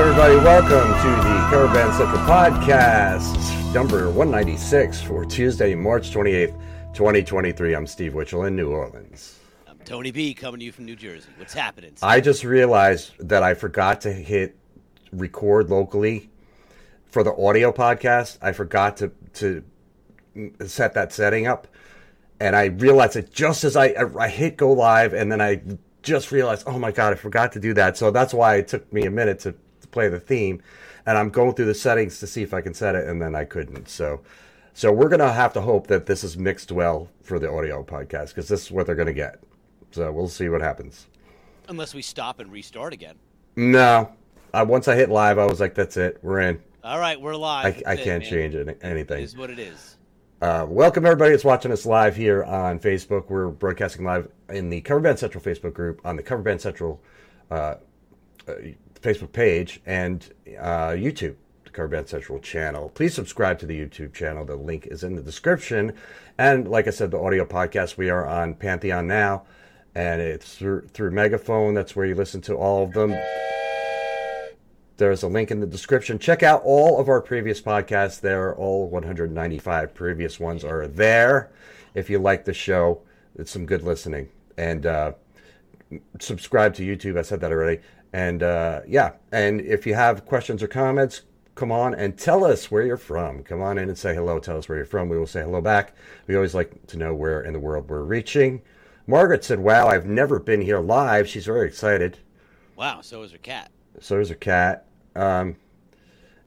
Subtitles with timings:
[0.00, 0.36] Everybody?
[0.36, 6.58] Welcome to the Cover Band Central podcast, number 196 for Tuesday, March 28th,
[6.94, 7.76] 2023.
[7.76, 9.38] I'm Steve Witchell in New Orleans.
[9.68, 11.28] I'm Tony B coming to you from New Jersey.
[11.36, 11.92] What's happening?
[12.00, 14.56] I just realized that I forgot to hit
[15.12, 16.30] record locally
[17.04, 18.38] for the audio podcast.
[18.40, 19.62] I forgot to, to
[20.66, 21.66] set that setting up.
[22.40, 25.60] And I realized it just as I, I hit go live, and then I
[26.02, 27.98] just realized, oh my god, I forgot to do that.
[27.98, 29.54] So that's why it took me a minute to
[29.90, 30.62] play the theme,
[31.06, 33.34] and I'm going through the settings to see if I can set it, and then
[33.34, 33.88] I couldn't.
[33.88, 34.20] So,
[34.74, 38.28] so we're gonna have to hope that this is mixed well for the audio podcast
[38.28, 39.42] because this is what they're gonna get.
[39.90, 41.06] So we'll see what happens.
[41.68, 43.16] Unless we stop and restart again.
[43.56, 44.12] No,
[44.52, 46.60] uh, once I hit live, I was like, that's it, we're in.
[46.82, 47.82] All right, we're live.
[47.86, 48.30] I, I can't man.
[48.30, 49.20] change it, anything.
[49.20, 49.96] It is what it is.
[50.40, 53.28] Uh, welcome everybody that's watching us live here on Facebook.
[53.28, 57.02] We're broadcasting live in the Cover Band Central Facebook group on the Cover Band Central
[57.50, 57.74] uh,
[58.48, 58.52] uh,
[59.02, 62.90] Facebook page and uh, YouTube, the Cover Band Central channel.
[62.90, 64.44] Please subscribe to the YouTube channel.
[64.44, 65.94] The link is in the description.
[66.38, 69.44] And like I said, the audio podcast we are on Pantheon now,
[69.94, 71.74] and it's through, through Megaphone.
[71.74, 73.14] That's where you listen to all of them.
[74.96, 76.18] There's a link in the description.
[76.18, 78.20] Check out all of our previous podcasts.
[78.20, 81.50] There, all 195 previous ones are there.
[81.94, 83.00] If you like the show,
[83.34, 84.28] it's some good listening.
[84.58, 85.12] And uh,
[86.18, 87.18] subscribe to YouTube.
[87.18, 87.80] I said that already.
[88.12, 91.22] And uh, yeah, and if you have questions or comments,
[91.54, 93.42] come on and tell us where you're from.
[93.44, 94.38] Come on in and say hello.
[94.38, 95.08] Tell us where you're from.
[95.08, 95.94] We will say hello back.
[96.26, 98.62] We always like to know where in the world we're reaching.
[99.06, 101.28] Margaret said, Wow, I've never been here live.
[101.28, 102.18] She's very excited.
[102.76, 103.70] Wow, so is her cat.
[104.00, 104.86] So is her cat.
[105.14, 105.56] Um,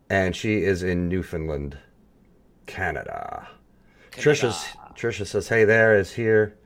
[0.09, 1.77] and she is in Newfoundland,
[2.65, 3.47] Canada.
[4.11, 4.65] Trisha's,
[4.95, 6.57] Trisha says, Hey there, is here.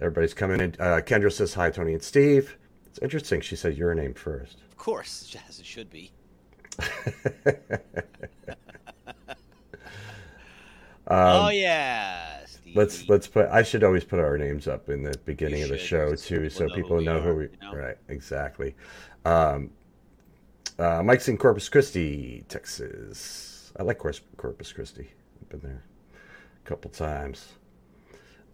[0.00, 0.74] Everybody's coming in.
[0.78, 2.56] Uh, Kendra says, Hi, Tony and Steve.
[2.94, 3.40] It's interesting.
[3.40, 4.58] She said your name first.
[4.70, 6.12] Of course, as it should be.
[11.08, 12.76] oh yeah, Steve.
[12.76, 13.48] Um, Let's let's put.
[13.48, 16.48] I should always put our names up in the beginning You of the show too,
[16.48, 17.44] so people know know who we we.
[17.46, 17.74] are, you know?
[17.74, 18.76] Right, exactly.
[19.24, 19.70] Um,
[20.78, 23.72] uh, Mike's in Corpus Christi, Texas.
[23.76, 25.10] I like Corpus, Corpus Christi.
[25.42, 25.82] I've been there
[26.64, 27.54] a couple times.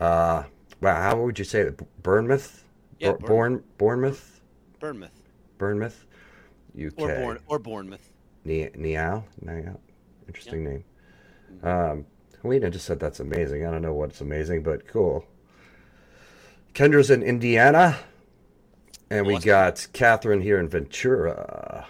[0.00, 0.44] Uh,
[0.80, 2.02] wow, how would you say it?
[2.02, 2.64] Bournemouth?
[3.00, 4.40] Yeah, Bourne, Bournemouth?
[4.78, 5.20] Bournemouth
[5.58, 6.06] Bournemouth?
[6.78, 6.92] UK.
[6.98, 8.12] or Bourne or Bournemouth.
[8.44, 9.24] Ni- Niao?
[9.44, 9.76] Niao?
[10.28, 10.84] Interesting name.
[11.62, 12.06] Um,
[12.42, 13.66] Helena just said that's amazing.
[13.66, 15.24] I don't know what's amazing, but cool.
[16.74, 17.98] Kendra's in Indiana.
[19.10, 19.46] And we Awesome.
[19.46, 21.84] got Catherine here in Ventura.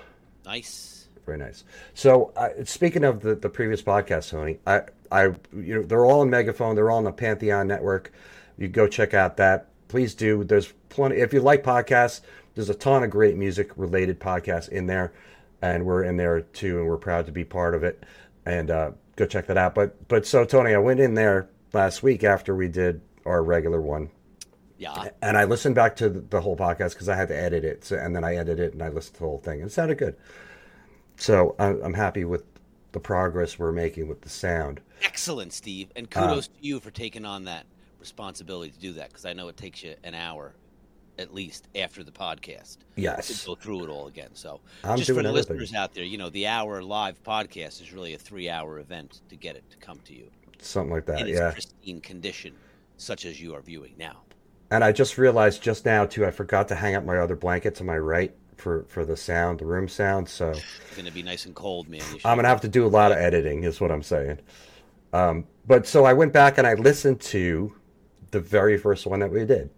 [0.47, 1.09] Nice.
[1.27, 1.65] Very nice.
[1.92, 4.82] So, uh, speaking of the, the previous podcast, Tony, I,
[5.12, 6.75] I, you know, they're all in Megaphone.
[6.77, 8.10] They're all on the Pantheon network.
[8.56, 9.69] You go check out that.
[9.90, 10.44] Please do.
[10.44, 11.16] There's plenty.
[11.16, 12.20] If you like podcasts,
[12.54, 15.12] there's a ton of great music related podcasts in there,
[15.62, 18.04] and we're in there too, and we're proud to be part of it.
[18.46, 19.74] And uh, go check that out.
[19.74, 23.80] But, but so Tony, I went in there last week after we did our regular
[23.80, 24.10] one,
[24.78, 25.08] Yeah.
[25.20, 27.84] and I listened back to the, whole podcast because I had to edit it.
[27.84, 29.60] So, and then I edited it and I listened to the whole thing.
[29.60, 30.14] And it sounded good.
[31.16, 32.44] So I'm, I'm happy with
[32.92, 34.80] the progress we're making with the sound.
[35.02, 37.66] Excellent, Steve, and Uh, kudos to you for taking on that
[38.00, 40.54] responsibility to do that because I know it takes you an hour
[41.18, 43.44] at least after the podcast to Yes.
[43.44, 44.30] go through it all again.
[44.32, 45.34] So I'm just for the everything.
[45.58, 49.36] listeners out there, you know, the hour live podcast is really a three-hour event to
[49.36, 50.30] get it to come to you
[50.62, 51.20] Something like that.
[51.20, 51.50] in Yeah.
[51.50, 52.54] pristine condition,
[52.96, 54.22] such as you are viewing now.
[54.70, 57.74] And I just realized just now too, I forgot to hang up my other blanket
[57.76, 60.28] to my right for, for the sound, the room sound.
[60.28, 60.62] So It's
[60.94, 62.02] going to be nice and cold, man.
[62.24, 64.38] I'm going to have to do a lot of editing is what I'm saying.
[65.12, 67.74] Um, but so I went back and I listened to
[68.30, 69.71] the very first one that we did.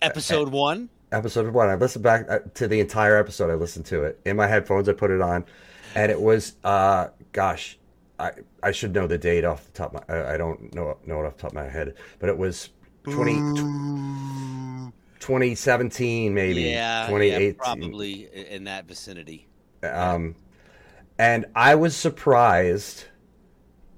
[0.00, 0.88] Episode one.
[1.12, 1.68] episode one.
[1.68, 3.50] I listened back uh, to the entire episode.
[3.50, 4.88] I listened to it in my headphones.
[4.88, 5.44] I put it on,
[5.94, 7.78] and it was, uh, gosh,
[8.18, 8.32] I
[8.62, 9.94] I should know the date off the top.
[9.94, 12.28] Of my, I I don't know know it off the top of my head, but
[12.28, 12.70] it was
[13.04, 13.32] 20,
[15.20, 16.62] 2017 maybe.
[16.62, 19.46] yeah, twenty yeah, probably in that vicinity.
[19.82, 20.34] Um,
[21.18, 23.04] and I was surprised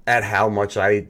[0.07, 1.07] at how much I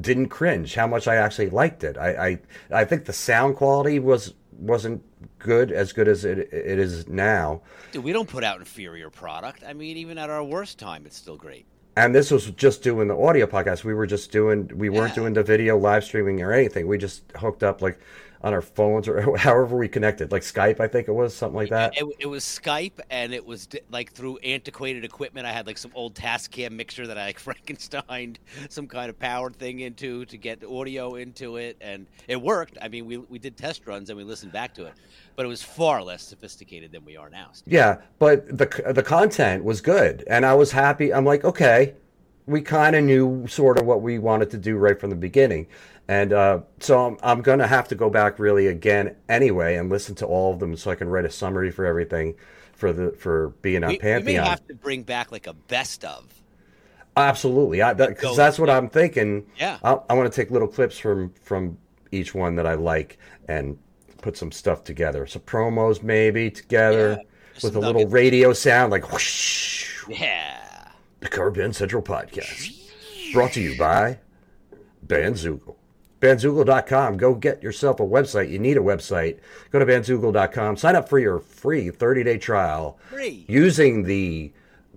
[0.00, 1.96] didn't cringe, how much I actually liked it.
[1.96, 2.38] I, I,
[2.80, 5.02] I think the sound quality was wasn't
[5.38, 7.60] good as good as it, it is now.
[7.92, 9.62] Dude, we don't put out inferior product.
[9.66, 11.66] I mean, even at our worst time, it's still great.
[11.96, 13.84] And this was just doing the audio podcast.
[13.84, 15.14] We were just doing, we weren't Yeah.
[15.22, 16.86] doing the video live streaming or anything.
[16.88, 18.00] We just hooked up like
[18.44, 21.70] on our phones or however we connected, like Skype, I think it was something like
[21.70, 21.96] that.
[21.96, 25.46] It, it was Skype, and it was like through antiquated equipment.
[25.46, 28.36] I had like some old Tascam mixer that I like Frankenstein
[28.68, 32.76] some kind of power thing into to get the audio into it, and it worked.
[32.82, 34.92] I mean, we we did test runs and we listened back to it,
[35.36, 37.50] but it was far less sophisticated than we are now.
[37.66, 41.14] Yeah, but the the content was good, and I was happy.
[41.14, 41.94] I'm like, okay,
[42.46, 45.66] we kind of knew sort of what we wanted to do right from the beginning.
[46.06, 49.88] And uh, so I'm, I'm going to have to go back really again anyway and
[49.88, 52.34] listen to all of them so I can write a summary for everything
[52.72, 54.26] for the for being on we, Pantheon.
[54.26, 56.26] We may have to bring back like a best of.
[57.16, 59.46] Absolutely, because that, that's what I'm thinking.
[59.56, 61.78] Yeah, I, I want to take little clips from from
[62.10, 63.18] each one that I like
[63.48, 63.78] and
[64.20, 65.26] put some stuff together.
[65.26, 70.04] So promos maybe together yeah, with a little radio sound like whoosh.
[70.08, 70.88] Yeah.
[71.20, 72.92] The Band Central podcast
[73.32, 74.18] brought to you by
[75.06, 75.76] Bandzoogle.
[76.24, 77.18] Bandzoogle.com.
[77.18, 78.50] Go get yourself a website.
[78.50, 79.40] You need a website.
[79.70, 80.78] Go to bandzoogle.com.
[80.78, 83.44] Sign up for your free 30 day trial Free.
[83.46, 84.50] using the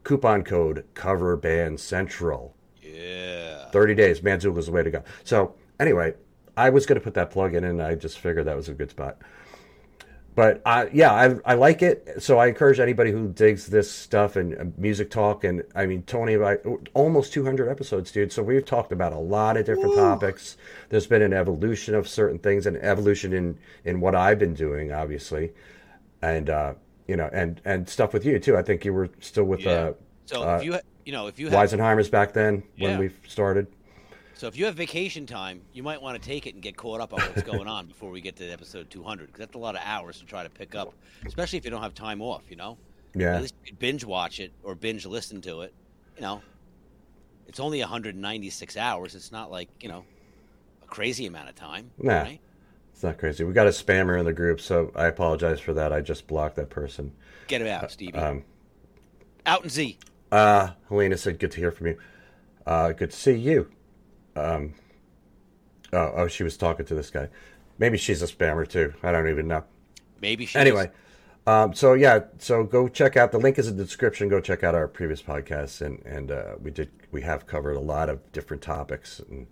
[0.05, 2.55] coupon code Cover Band Central.
[2.81, 3.69] Yeah.
[3.71, 4.21] 30 days.
[4.21, 5.03] Bandzoogle is the way to go.
[5.25, 6.13] So, anyway,
[6.55, 8.73] I was going to put that plug in and I just figured that was a
[8.73, 9.17] good spot.
[10.37, 12.21] But I, yeah, I, I like it.
[12.21, 15.43] So I encourage anybody who digs this stuff and uh, music talk.
[15.43, 16.59] And I mean, Tony, about
[16.93, 18.31] almost 200 episodes, dude.
[18.31, 19.95] So we've talked about a lot of different Ooh.
[19.95, 20.55] topics.
[20.89, 24.91] There's been an evolution of certain things, and evolution in in what I've been doing,
[24.93, 25.53] obviously,
[26.21, 26.75] and uh,
[27.07, 28.55] you know, and and stuff with you too.
[28.55, 29.71] I think you were still with Yeah.
[29.71, 29.93] uh,
[30.27, 33.09] So uh, if you ha- you know if you have Weisenheimer's back then when we
[33.27, 33.65] started.
[34.37, 37.01] So if you have vacation time, you might want to take it and get caught
[37.01, 39.75] up on what's going on before we get to episode 200 because that's a lot
[39.75, 40.93] of hours to try to pick up,
[41.25, 42.43] especially if you don't have time off.
[42.49, 42.77] You know,
[43.15, 43.35] Yeah.
[43.35, 45.73] at least you could binge watch it or binge listen to it.
[46.15, 46.41] You know,
[47.47, 49.15] it's only 196 hours.
[49.15, 50.05] It's not like you know
[50.83, 51.91] a crazy amount of time.
[51.97, 52.21] Nah.
[52.21, 52.39] Right?
[52.93, 53.43] It's not crazy.
[53.43, 55.93] We got a spammer in the group, so I apologize for that.
[55.93, 57.11] I just blocked that person.
[57.47, 58.17] Get it out, Stevie.
[58.17, 58.43] Um,
[59.45, 59.97] out and Z.
[60.31, 61.97] uh, Helena said, "Good to hear from you.
[62.65, 63.69] Uh, good to see you."
[64.37, 64.73] Um,
[65.93, 67.29] oh, oh, she was talking to this guy.
[67.79, 68.93] Maybe she's a spammer too.
[69.03, 69.63] I don't even know.
[70.21, 70.57] Maybe she.
[70.57, 70.91] Anyway,
[71.45, 74.29] um, so yeah, so go check out the link is in the description.
[74.29, 77.79] Go check out our previous podcasts, and and uh, we did we have covered a
[77.81, 79.47] lot of different topics, and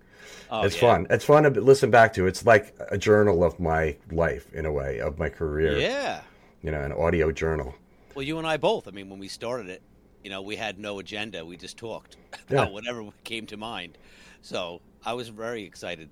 [0.49, 0.81] Oh, it's yeah.
[0.81, 1.07] fun.
[1.09, 2.25] It's fun to listen back to.
[2.25, 5.77] It's like a journal of my life in a way of my career.
[5.77, 6.21] Yeah.
[6.63, 7.75] You know, an audio journal.
[8.15, 8.87] Well, you and I both.
[8.87, 9.83] I mean, when we started it,
[10.23, 11.45] you know, we had no agenda.
[11.45, 12.17] We just talked
[12.49, 12.63] Yeah.
[12.63, 13.97] about whatever came to mind.
[14.45, 16.07] So I was very excited,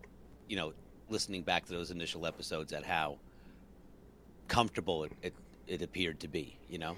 [0.48, 0.74] you know,
[1.08, 3.20] listening back to those initial episodes at how
[4.48, 5.34] comfortable it, it,
[5.68, 6.98] it appeared to be, you know.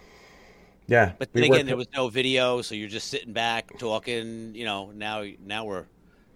[0.87, 4.55] Yeah, But we again, there was no video, so you're just sitting back talking.
[4.55, 5.87] You know, now now we're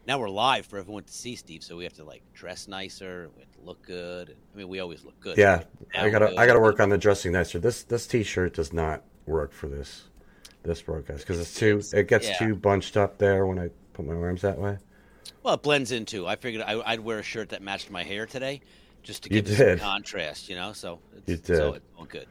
[0.05, 1.63] now we're live for everyone to see, Steve.
[1.63, 3.29] So we have to like dress nicer.
[3.37, 4.35] We have to look good.
[4.53, 5.37] I mean, we always look good.
[5.37, 5.63] Yeah,
[5.95, 6.37] I gotta.
[6.37, 7.57] I gotta work on the dressing nicer.
[7.57, 10.09] This this T-shirt does not work for this
[10.63, 12.37] this broadcast because it's too it gets Yeah.
[12.39, 14.77] too bunched up there when I put my arms that way.
[15.43, 16.27] Well, it blends in too.
[16.27, 18.61] I figured I, I'd wear a shirt that matched my hair today,
[19.03, 20.49] just to You give it some contrast.
[20.49, 22.27] You know, so it's, You So it's all good.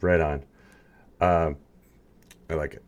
[0.00, 0.44] Right on.
[1.20, 1.56] Um,
[2.50, 2.82] I like it.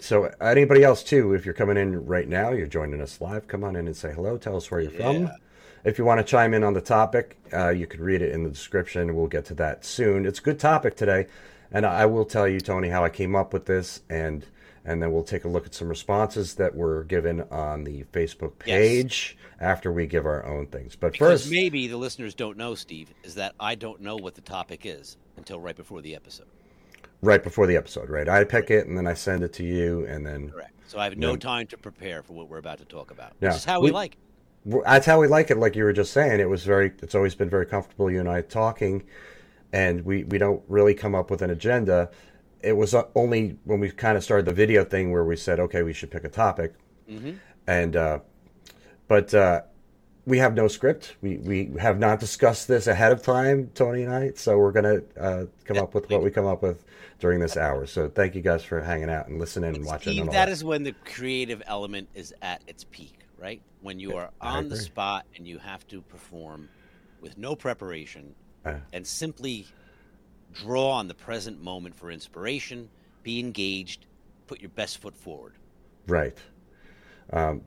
[0.00, 3.48] So anybody else too, if you're coming in right now, you're joining us live.
[3.48, 4.36] Come on in and say hello.
[4.38, 5.30] Tell us where you're from.
[5.82, 8.44] If you want to chime in on the topic, uh, you could read it in
[8.44, 9.14] the description.
[9.16, 10.26] We'll get to that soon.
[10.26, 11.26] It's a good topic today,
[11.72, 14.44] and I will tell you, Tony, how I came up with this, and
[14.84, 18.52] and then we'll take a look at some responses that were given on the Facebook
[18.64, 18.78] Yes.
[18.78, 20.96] page after we give our own things.
[20.96, 24.34] But Because first, maybe the listeners don't know, Steve, is that I don't know what
[24.34, 26.46] the topic is until right before the episode.
[27.22, 28.28] right before the episode, right?
[28.30, 30.72] I pick it and then I send it to you, and then Correct.
[30.86, 31.36] So I have no Yeah.
[31.36, 33.32] time to prepare for what we're about to talk about.
[33.40, 33.50] Yeah.
[33.50, 34.14] This is how we, We- like.
[34.66, 34.82] it.
[34.84, 35.58] That's how we like it.
[35.58, 36.92] Like you were just saying, it was very.
[37.02, 38.10] It's always been very comfortable.
[38.10, 39.02] You and I talking,
[39.72, 42.10] and we we don't really come up with an agenda.
[42.62, 45.60] It was uh, only when we kind of started the video thing where we said,
[45.60, 46.74] okay, we should pick a topic,
[47.10, 47.32] Mm-hmm.
[47.66, 48.18] and uh,
[49.08, 49.62] but uh,
[50.26, 51.16] we have no script.
[51.22, 54.32] We we have not discussed this ahead of time, Tony and I.
[54.36, 56.84] So we're gonna uh, come up with what we come up with
[57.18, 57.86] during this hour.
[57.86, 60.12] So thank you guys for hanging out and listening and watching.
[60.12, 63.60] Steve, and all that is when the creative element is at its peak, right?
[63.80, 66.68] When you are on the spot and you have to perform
[67.20, 68.74] with no preparation Uh.
[68.92, 69.66] and simply
[70.52, 72.88] draw on the present moment for inspiration,
[73.22, 74.06] be engaged,
[74.46, 75.54] put your best foot forward.
[76.06, 76.36] Right.
[77.32, 77.62] Um,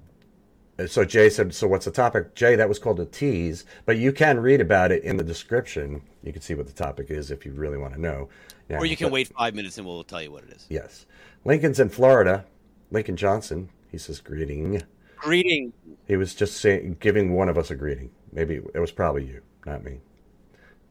[0.88, 4.12] so Jay said, "So what's the topic?" Jay, that was called a tease, but you
[4.12, 6.02] can read about it in the description.
[6.24, 8.30] You can see what the topic is if you really want to know.
[8.70, 10.66] Or you can but- wait five minutes and we'll tell you what it is.
[10.70, 11.06] Yes,
[11.46, 12.46] Lincoln's in Florida.
[12.92, 13.70] Lincoln Johnson.
[13.92, 14.82] He says greeting.
[15.18, 15.74] Greeting.
[16.08, 18.10] He was just saying, giving one of us a greeting.
[18.32, 20.00] Maybe it was probably you, not me.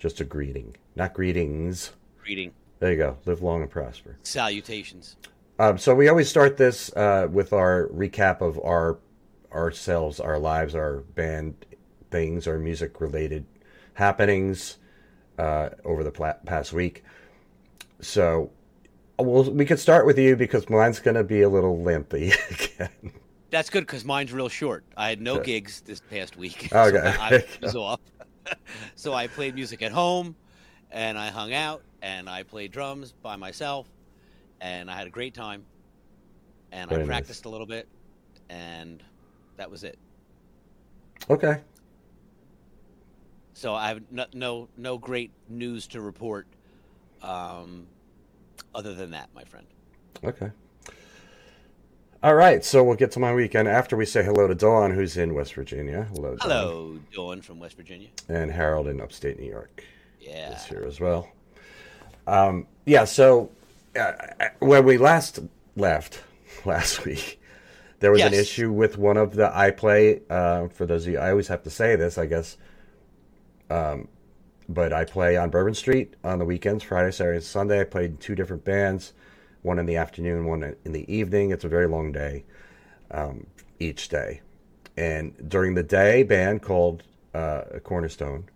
[0.03, 1.93] Just a greeting, not greetings.
[2.25, 2.51] Greeting.
[2.81, 3.19] There you go.
[3.25, 4.17] Live long and prosper.
[4.25, 5.15] Salutations.
[5.61, 8.99] Um, so we always start this uh, with our recap of our
[9.53, 11.55] ourselves, our lives, our band
[12.11, 13.47] things, our music related
[13.95, 14.79] happenings
[15.39, 17.05] uh, over the pla- past week.
[18.01, 18.51] So
[19.21, 23.13] well, we could start with you because mine's going to be a little lengthy again.
[23.53, 24.83] That's good because mine's real short.
[24.97, 26.71] I had no gigs this past week.
[26.75, 27.13] Okay.
[27.15, 28.01] so I was off.
[28.95, 30.37] so I played music at home,
[30.91, 33.87] and I hung out, and I played drums by myself,
[34.61, 35.65] and I had a great time.
[36.71, 37.09] And Very I nice.
[37.09, 37.87] practiced a little bit,
[38.49, 39.03] and
[39.57, 39.99] that was it.
[41.29, 41.61] Okay.
[43.55, 46.47] So I have no no, no great news to report,
[47.23, 47.87] um,
[48.75, 49.67] other than that, my friend.
[50.25, 50.51] Okay.
[52.25, 55.17] All right, so we'll get to my weekend after we say hello to Dawn, who's
[55.17, 56.07] in West Virginia.
[56.15, 56.39] Hello, Dawn.
[56.41, 58.11] Hello, Dawn from West Virginia.
[58.29, 59.83] And Harold in upstate New York.
[60.21, 60.55] Yeah.
[60.55, 61.29] is here as well.
[62.29, 63.51] Um, yeah, so
[63.99, 64.13] uh,
[64.61, 65.41] when we last
[65.75, 66.23] left
[66.65, 67.41] last week,
[67.99, 70.23] there was an issue with one of the iPlay.
[70.31, 72.57] Uh, for those of you, I always have to say this, I guess.
[73.69, 74.07] Um,
[74.69, 77.81] but I play on Bourbon Street on the weekends, Friday, Saturday, and Sunday.
[77.81, 79.13] I played two different bands,
[79.63, 81.51] one in the afternoon, one in the evening.
[81.51, 82.45] It's a very long day
[83.11, 83.47] um,
[83.79, 84.43] each day.
[84.97, 87.03] And during the day, band called
[87.35, 88.49] uh, Cornerstone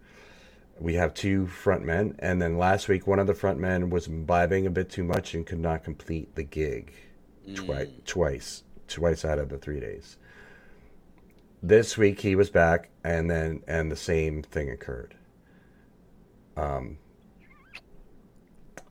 [0.79, 4.07] we have two front men, and then last week one of the front men was
[4.07, 6.93] imbibing a bit too much and could not complete the gig
[7.55, 10.19] twi- twice, twice out of the three days.
[11.63, 15.15] This week he was back, and then and the same thing occurred.
[16.57, 16.99] Um,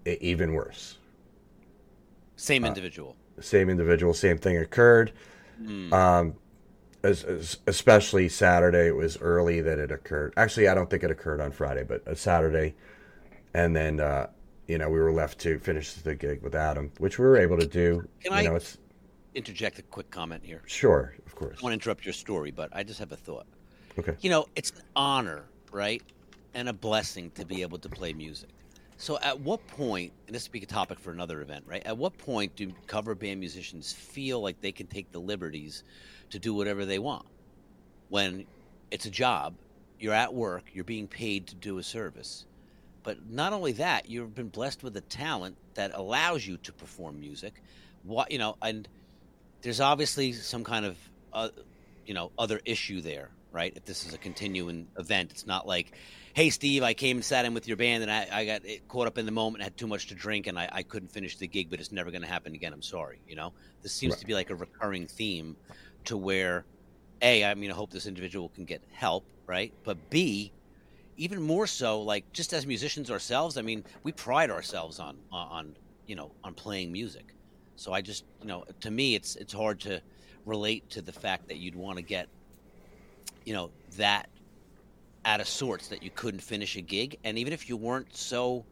[0.06, 0.98] even worse.
[2.36, 3.16] Same individual.
[3.40, 5.12] Same individual, same thing occurred.
[5.92, 6.36] Um,
[7.04, 10.34] as, as, especially Saturday, it was early that it occurred.
[10.38, 12.76] Actually, I don't think it occurred on Friday, but a Saturday,
[13.54, 14.28] and then uh,
[14.68, 17.58] you know we were left to finish the gig without him, which we were able
[17.58, 18.08] to do.
[18.22, 18.78] Can you I- know, it's
[19.36, 20.62] Interject a quick comment here.
[20.66, 21.58] sure, of course.
[21.60, 23.46] I want to interrupt your story, but I just have a thought.
[24.00, 24.16] Okay.
[24.22, 26.02] You know, it's an honor, right?
[26.54, 28.48] And a blessing to be able to play music.
[28.98, 31.86] So, at what point, and this would be a topic for another event, right?
[31.86, 35.84] At what point do cover band musicians feel like they can take the liberties
[36.30, 37.26] to do whatever they want?
[38.10, 38.46] When
[38.92, 39.56] it's a job,
[40.00, 42.46] you're at work, you're being paid to do a service.
[43.04, 47.20] But not only that, you've been blessed with a talent that allows you to perform
[47.20, 47.62] music.
[48.04, 48.88] What you know, and
[49.62, 50.98] there's obviously some kind of
[51.34, 51.50] uh,
[52.06, 53.74] you know other issue there, right?
[53.76, 55.92] If this is a continuing event, it's not like,
[56.36, 59.08] hey, Steve, I came and sat in with your band and I, I got caught
[59.08, 61.48] up in the moment, had too much to drink, and I, I couldn't finish the
[61.48, 62.74] gig, but it's never going to happen again.
[62.74, 63.22] I'm sorry.
[63.26, 64.20] You know, this seems Right.
[64.20, 65.58] to be like a recurring theme
[66.06, 66.68] to where,
[67.22, 69.74] a, I mean, I hope this individual can get help, right?
[69.86, 70.54] But b,
[71.18, 75.76] even more so, like just as musicians ourselves, I mean, we pride ourselves on on
[76.06, 77.34] you know on playing music.
[77.78, 80.02] So I just you know to me it's it's hard to
[80.46, 82.28] relate to the fact that you'd want to get
[83.46, 84.28] you know that
[85.26, 88.66] out of sorts that you couldn't finish a gig, and even if you weren't so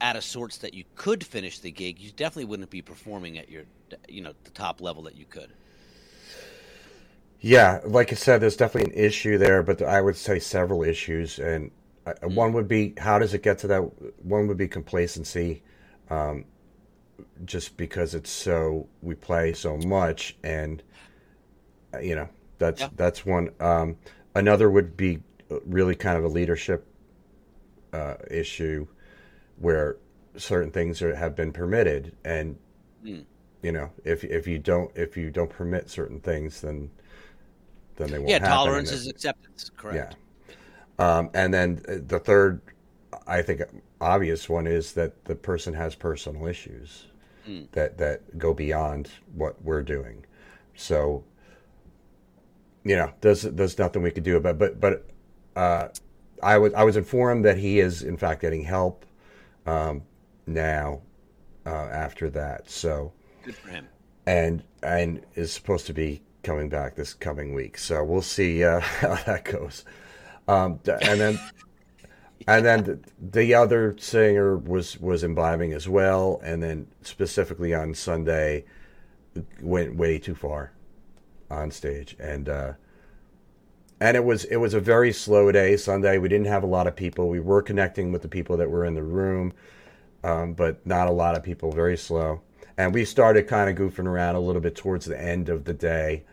[0.00, 3.48] out of sorts that you could finish the gig, you definitely wouldn't be performing at
[3.48, 3.64] your
[4.08, 5.52] you know the top level that you could.
[7.40, 11.38] Yeah, like I said, there's definitely an issue there, but I would say several issues,
[11.38, 11.70] and
[12.04, 13.80] uh, one would be how does it get to that?
[14.24, 15.62] One would be complacency,
[16.10, 16.44] um,
[17.44, 20.82] just because it's so we play so much, and
[21.94, 22.88] uh, you know that's Yeah.
[22.96, 23.50] that's one.
[23.60, 23.96] Um,
[24.34, 25.20] another would be
[25.66, 26.86] really kind of a leadership
[27.92, 28.86] uh, issue,
[29.58, 29.96] where
[30.36, 32.56] certain things are, have been permitted, and
[33.04, 33.24] Mm.
[33.62, 36.90] you know if if you don't if you don't permit certain things, then
[37.96, 38.30] then they won't.
[38.30, 39.70] Yeah, tolerance is acceptance.
[39.76, 40.16] Correct.
[40.98, 41.18] yeah.
[41.18, 42.60] Um, and then the third,
[43.26, 43.62] I think,
[44.00, 47.06] obvious one is that the person has personal issues
[47.48, 47.68] Mm.
[47.72, 50.26] that that go beyond what we're doing.
[50.74, 51.24] So,
[52.84, 54.58] you know, there's there's nothing we could do about.
[54.58, 55.06] But but
[55.58, 55.88] uh,
[56.40, 59.04] I was I was informed that he is in fact getting help
[59.66, 60.02] um,
[60.46, 61.00] now
[61.66, 62.70] uh, after that.
[62.70, 63.12] So
[63.42, 63.88] Good for him.
[64.26, 67.76] and and is supposed to be coming back this coming week.
[67.76, 69.84] So we'll see uh, how that goes.
[70.46, 71.40] Um, and then
[72.46, 77.94] and then the, the other singer was was imbibing as well, and then specifically on
[77.94, 78.64] Sunday
[79.60, 80.72] went way too far
[81.50, 82.72] on stage, and uh,
[84.00, 86.18] and it was it was a very slow day Sunday.
[86.18, 87.28] We didn't have a lot of people.
[87.28, 89.52] We were connecting with the people that were in the room,
[90.24, 91.72] um, but not a lot of people.
[91.72, 92.42] Very slow,
[92.76, 95.74] and we started kind of goofing around a little bit towards the end of the
[95.74, 96.24] day.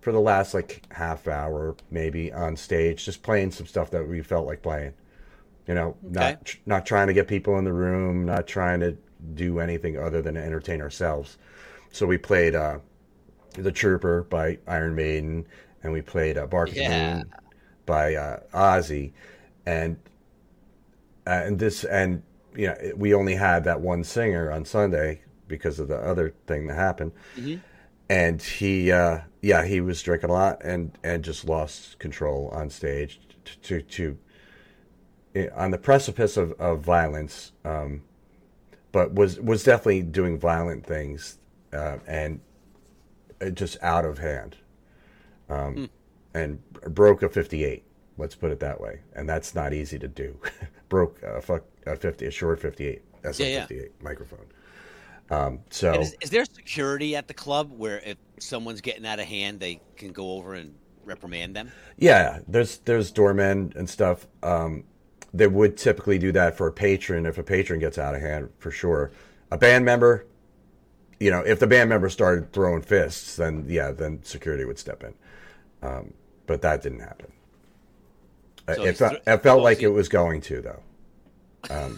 [0.00, 4.22] For the last like half hour, maybe on stage, just playing some stuff that we
[4.22, 4.94] felt like playing,
[5.66, 6.60] You know, not Okay.
[6.66, 8.96] not trying to get people in the room, not trying to
[9.34, 11.36] do anything other than entertain ourselves.
[11.92, 12.78] So we played uh,
[13.54, 15.46] "The Trooper" by Iron Maiden,
[15.82, 17.32] and we played uh, "Bark at the Moon"
[17.86, 19.12] by uh, Ozzy,
[19.66, 19.96] and
[21.26, 22.22] uh, and this and
[22.56, 26.66] you know we only had that one singer on Sunday because of the other thing
[26.66, 27.60] that happened, Mhm.
[28.10, 32.70] and he uh, yeah he was drinking a lot and and just lost control on
[32.70, 34.18] stage to to, to
[35.34, 38.02] eh, on the precipice of, of violence, um,
[38.92, 41.38] but was was definitely doing violent things
[41.72, 42.40] uh, and
[43.40, 44.56] uh, just out of hand,
[45.48, 45.88] um,
[46.34, 46.60] and
[46.94, 47.84] broke a fifty eight.
[48.16, 50.38] Let's put it that way, and that's not easy to do.
[50.88, 53.60] broke a fuck a fifty a short fifty eight SM Yeah, yeah.
[53.60, 54.46] fifty eight microphone.
[55.30, 59.26] Um, so is, is there security at the club where if someone's getting out of
[59.26, 60.74] hand, they can go over and
[61.04, 61.72] reprimand them?
[61.96, 64.26] Yeah, there's there's doormen and stuff.
[64.42, 64.84] Um,
[65.34, 68.50] they would typically do that for a patron if a patron gets out of hand,
[68.58, 69.12] for sure.
[69.50, 70.26] A band member,
[71.20, 75.02] you know, if the band member started throwing fists, then yeah, then security would step
[75.02, 75.14] in.
[75.82, 76.12] Um,
[76.46, 77.32] but that didn't happen.
[78.66, 80.82] Uh, So it, felt, it felt like it was going to, though.
[81.70, 81.88] I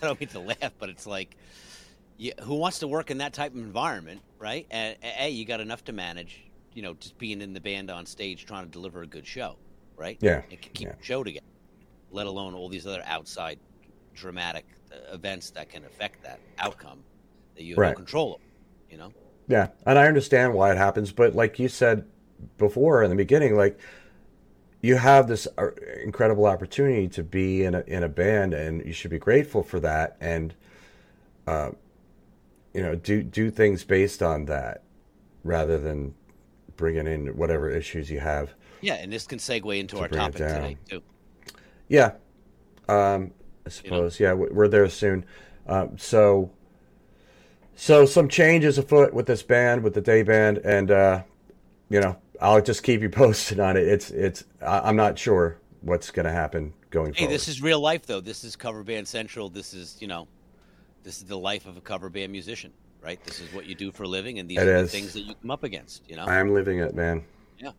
[0.00, 1.36] don't mean to laugh, but it's like,
[2.18, 4.66] yeah, who wants to work in that type of environment, right?
[4.70, 8.06] And a, you got enough to manage, you know, just being in the band on
[8.06, 9.56] stage trying to deliver a good show,
[9.96, 10.18] right?
[10.20, 10.92] Yeah, and keep yeah.
[10.98, 11.44] the show together.
[12.10, 13.58] Let alone all these other outside
[14.14, 17.02] dramatic uh, events that can affect that outcome
[17.54, 17.90] that you have Right.
[17.90, 18.42] no control over.
[18.90, 19.12] You know,
[19.48, 22.06] Yeah, and I understand why it happens, but like you said
[22.58, 23.78] before in the beginning, like
[24.82, 25.68] you have this uh,
[26.04, 29.80] incredible opportunity to be in a in a band, and you should be grateful for
[29.80, 30.54] that, and
[31.46, 31.70] uh,
[32.74, 34.82] you know, do do things based on that
[35.44, 36.14] rather than
[36.76, 38.52] bringing in whatever issues you have.
[38.82, 41.02] yeah, and this can segue into our topic today too.
[41.88, 42.12] Yeah,
[42.88, 43.32] um,
[43.64, 44.20] I suppose.
[44.20, 45.24] Yeah, we- we're there soon.
[45.66, 46.50] Um, so,
[47.74, 51.22] so some changes afoot with this band, with the day band, and uh,
[51.88, 53.86] you know, I'll just keep you posted on it.
[53.86, 54.44] It's it's.
[54.62, 57.30] I, I'm not sure what's going to happen going Hey, forward.
[57.30, 58.20] Hey, this is real life though.
[58.20, 59.48] This is cover band central.
[59.48, 60.28] This is you know,
[61.02, 62.72] this is the life of a cover band musician,
[63.02, 63.22] right?
[63.24, 64.90] This is what you do for a living, and these It are is.
[64.92, 66.08] the things that you come up against.
[66.08, 67.24] You know, I'm living it, man.
[67.58, 67.72] Yeah.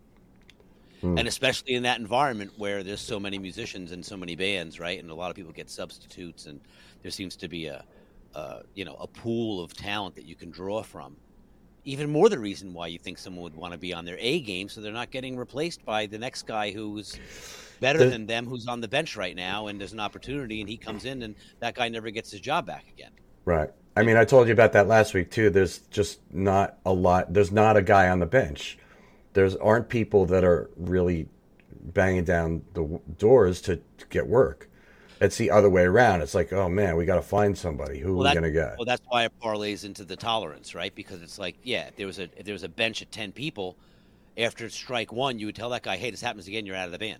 [1.04, 5.00] And especially in that environment where there's so many musicians and so many bands, right?
[5.00, 6.60] And a lot of people get substitutes, and
[7.04, 7.86] there seems to be a,
[8.34, 11.15] uh, you know, a pool of talent that you can draw from.
[11.88, 14.41] Even more the reason why you think someone would want to be on their A
[14.41, 17.17] game, so they're not getting replaced by the next guy who's
[17.80, 20.69] better The- than them, who's on the bench right now, and there's an opportunity, and
[20.69, 23.12] he comes in, and that guy never gets his job back again.
[23.45, 23.69] Right.
[23.95, 25.50] I mean, I told you about that last week too.
[25.50, 27.32] There's just not a lot.
[27.34, 28.78] There's not a guy on the bench.
[29.32, 31.30] There's aren't people that are really
[31.71, 34.69] banging down the doors to, to get work.
[35.19, 36.21] It's the other way around.
[36.21, 37.99] It's like, oh man, we got to find somebody.
[37.99, 38.77] Who are we gonna get?
[38.77, 40.93] Well, that's why it parlays into the tolerance, right?
[40.93, 43.32] Because it's like, yeah, if there was a if there was a bench of ten
[43.32, 43.75] people,
[44.38, 46.65] after strike one, you would tell that guy, "Hey, this happens again.
[46.65, 47.19] You're out of the band."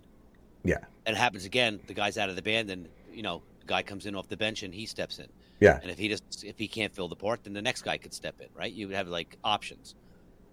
[0.64, 1.80] yeah, And it happens again.
[1.88, 4.38] The guy's out of the band, and you know, the guy comes in off the
[4.38, 5.28] bench and he steps in.
[5.60, 7.98] yeah, And if he just if he can't fill the part, then the next guy
[7.98, 8.72] could step in, right?
[8.72, 9.96] You would have like options.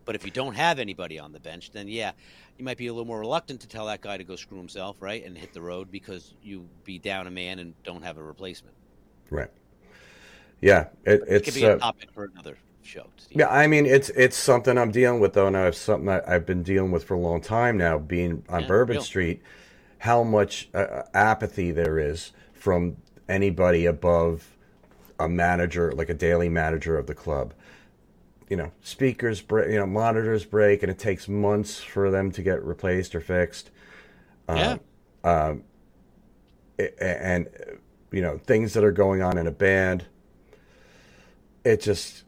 [0.04, 2.12] But if you don't have anybody on the bench, then yeah,
[2.58, 5.00] you might be a little more reluctant to tell that guy to go screw himself,
[5.00, 8.22] right, and hit the road because you be down a man and don't have a
[8.22, 8.76] replacement.
[9.30, 9.50] right.
[10.60, 13.06] Yeah, it, It could it's be a uh, topic for another show.
[13.16, 13.38] Steve.
[13.40, 13.48] yeah.
[13.48, 16.62] I mean, it's it's something I'm dealing with though, and it's something that I've been
[16.62, 17.98] dealing with for a long time now.
[17.98, 19.00] Being on Yeah, Bourbon.
[19.00, 19.42] Street,
[19.98, 22.96] how much uh, apathy there is from
[23.28, 24.56] anybody above
[25.18, 27.54] a manager, like a daily manager of the club.
[28.54, 32.40] You know, speakers break, you know, monitors break, and it takes months for them to
[32.40, 33.72] get replaced or fixed.
[34.48, 34.76] yeah.
[35.24, 35.58] A-
[36.78, 37.48] and
[38.12, 40.04] you know things that are going on in a band.
[41.64, 42.22] It just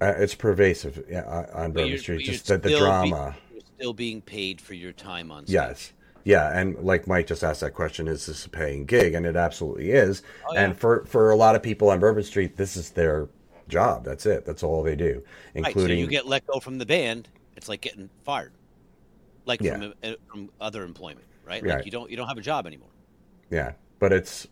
[0.00, 2.24] uh, it's pervasive yeah, on- Bourbon Street.
[2.24, 3.36] Just the, the still be- drama.
[3.52, 5.54] you're still being paid for your time on stage.
[5.54, 5.92] Yes.
[6.22, 9.14] Yeah, and like Mike just asked that question, is this a paying gig?
[9.14, 10.22] And it absolutely is.
[10.48, 10.62] Oh, yeah.
[10.62, 13.28] And for for a lot of people on Bourbon Street, this is their
[13.70, 14.04] job.
[14.04, 14.44] That's it.
[14.44, 15.22] That's all they do.
[15.54, 18.52] Right, so Including you get let go from the band, it's like getting fired,
[19.46, 19.78] like Yeah.
[19.78, 21.64] from uh, from other employment, right?
[21.64, 21.84] Right.
[21.84, 22.88] You don't you don't have a job anymore.
[23.50, 24.46] Yeah, but it's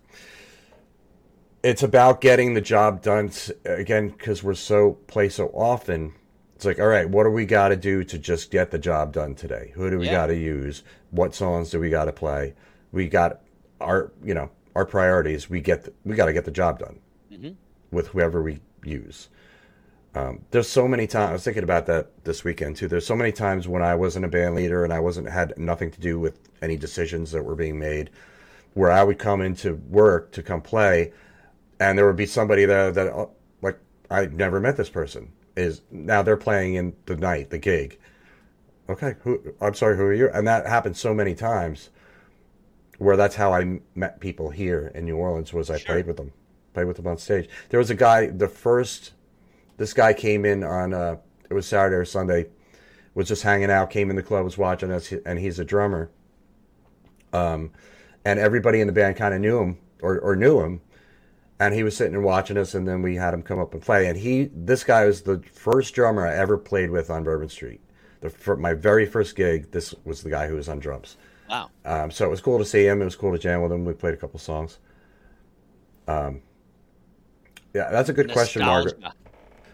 [1.62, 3.30] it's about getting the job done
[3.64, 6.14] again because we're so play so often.
[6.54, 9.12] It's like, all right, what do we got to do to just get the job
[9.12, 9.70] done today?
[9.74, 10.12] Who do we Yeah.
[10.12, 10.82] got to use?
[11.12, 12.54] What songs do we got to play?
[12.90, 13.42] We got
[13.80, 15.48] our, you know, our priorities.
[15.48, 16.98] We get, the, we got to get the job done
[17.32, 17.54] Mhm.
[17.92, 19.28] with whoever we use.
[20.14, 22.88] Um, there's so many times I was thinking about that this weekend too.
[22.88, 25.90] There's so many times when I wasn't a band leader and I wasn't had nothing
[25.90, 28.10] to do with any decisions that were being made
[28.74, 31.12] where I would come into work to come play,
[31.80, 33.26] and there would be somebody there that uh,
[33.60, 33.78] like
[34.10, 35.32] I never met this person.
[35.56, 37.98] Is now they're playing in the night, the gig.
[38.88, 39.54] Okay, who?
[39.60, 40.30] I'm sorry, who are you?
[40.32, 41.90] And that happened so many times,
[42.98, 45.52] where that's how I met people here in New Orleans.
[45.52, 45.94] Was I Sure.
[45.94, 46.32] played with them,
[46.74, 47.48] played with them on stage.
[47.70, 48.26] There was a guy.
[48.26, 49.12] The first,
[49.76, 50.94] this guy came in on.
[50.94, 51.16] Uh,
[51.50, 52.46] it was Saturday or Sunday.
[53.14, 53.90] Was just hanging out.
[53.90, 56.10] Came in the club, was watching us, and he's a drummer.
[57.32, 57.72] Um,
[58.24, 60.80] and everybody in the band kind of knew him or, or knew him
[61.60, 63.82] and he was sitting and watching us and then we had him come up and
[63.82, 67.48] play and he this guy was the first drummer i ever played with on bourbon
[67.48, 67.80] street
[68.20, 71.16] the, my very first gig this was the guy who was on drums
[71.50, 71.70] Wow.
[71.84, 73.84] um, so it was cool to see him it was cool to jam with him
[73.84, 74.78] we played a couple songs
[76.06, 76.40] um,
[77.78, 79.00] yeah that's a good question margaret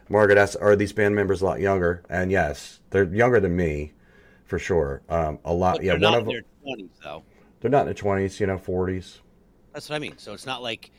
[0.08, 3.92] margaret asks are these band members a lot younger and yes they're younger than me
[4.44, 6.90] for sure um, a lot But yeah they're one not of in them their 20s,
[7.02, 7.22] though.
[7.60, 9.20] they're not in their 20s you know 40s
[9.72, 10.18] That's what I mean.
[10.18, 10.92] So it's not like,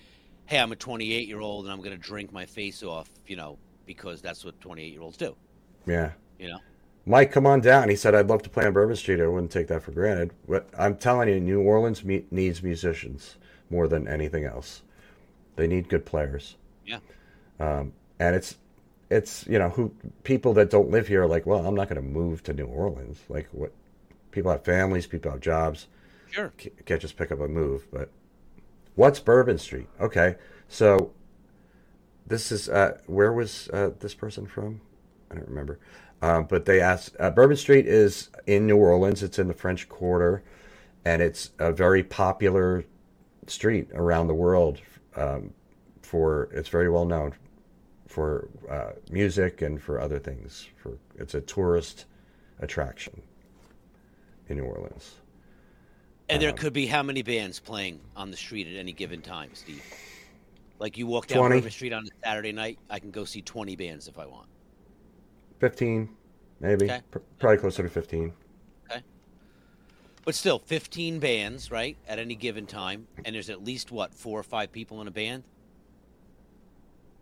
[0.48, 3.36] hey, I'm a 28 year old and I'm going to drink my face off, you
[3.36, 5.36] know, because that's what 28 year olds do,
[5.86, 6.60] yeah you know?
[7.06, 7.89] Mike, come on down.
[7.89, 9.22] He said, I'd love to play on Bourbon Street.
[9.22, 10.34] I wouldn't take that for granted.
[10.48, 13.38] But I'm telling you, New Orleans me- needs musicians
[13.70, 14.82] more than anything else.
[15.56, 16.56] They need good players.
[16.86, 17.00] Yeah.
[17.60, 18.56] Um, and it's,
[19.10, 19.93] it's, you know, who
[20.24, 22.65] people that don't live here are like, well, I'm not going to move to New
[22.65, 23.19] Orleans.
[23.30, 23.71] Like, what?
[24.32, 25.88] People have families, people have jobs.
[26.30, 26.52] Sure.
[26.86, 27.88] Can't just pick up and move.
[27.91, 28.10] But
[28.95, 29.88] what's Bourbon Street?
[30.02, 30.36] Okay.
[30.67, 31.12] So
[32.28, 34.82] this is, uh, where was uh, this person from?
[35.32, 35.80] I don't remember.
[36.21, 39.24] Um, but they asked, uh, Bourbon Street is in New Orleans.
[39.24, 40.43] It's in the French Quarter,
[41.06, 42.84] and it's a very popular
[43.48, 44.82] street around the world.
[45.15, 45.54] Um,
[46.15, 47.34] for it's very well known
[48.08, 50.65] for uh, music and for other things.
[50.78, 52.06] For it's a tourist
[52.60, 53.21] attraction
[54.47, 55.15] in New Orleans.
[56.30, 59.21] And there Um, could be how many bands playing on the street at any given
[59.21, 59.84] time, Steve?
[60.80, 61.56] Like you walk down 20.
[61.58, 64.47] Bourbon Street on a Saturday night, I can go see 20 bands if I want.
[65.60, 66.08] Fifteen,
[66.62, 67.01] maybe, Okay.
[67.12, 68.32] Pr- probably closer to fifteen.
[68.89, 69.01] Okay,
[70.23, 74.39] But still, 15 bands, right, at any given time, and there's at least what four
[74.39, 75.43] or five people in a band,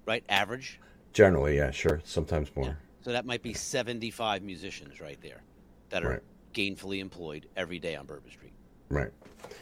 [0.06, 0.24] right?
[0.30, 0.80] Average.
[1.14, 2.02] Generally, yeah, sure.
[2.04, 2.66] Sometimes more.
[2.66, 2.74] Yeah.
[3.02, 5.44] So that might be 75 musicians right there
[5.90, 6.24] that are Right.
[6.54, 8.54] gainfully employed every day on Bourbon Street.
[8.90, 9.12] Right.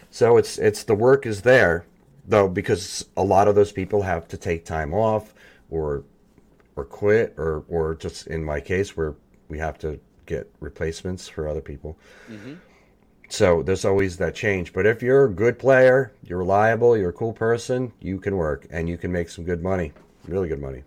[0.10, 1.86] So it's it's the work is there
[2.28, 5.34] though because a lot of those people have to take time off
[5.70, 6.04] or
[6.76, 9.16] or quit or or just in my case where
[9.50, 11.98] we have to get replacements for other people.
[12.30, 12.54] Mm-hmm.
[13.30, 14.74] So there's always that change.
[14.74, 18.68] But if you're a good player, you're reliable, you're a cool person, you can work
[18.70, 19.94] and you can make some good money,
[20.28, 20.84] really good money.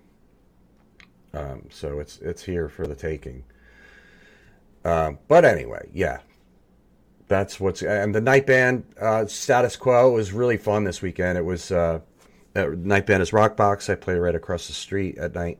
[1.32, 3.44] Um, so it's it's here for the taking.
[4.84, 6.20] Um, but anyway, yeah,
[7.28, 11.38] that's what's and the night band uh, status quo was really fun this weekend.
[11.38, 12.00] It was uh,
[12.54, 13.90] uh, night band is Rockbox.
[13.90, 15.58] I play right across the street at night,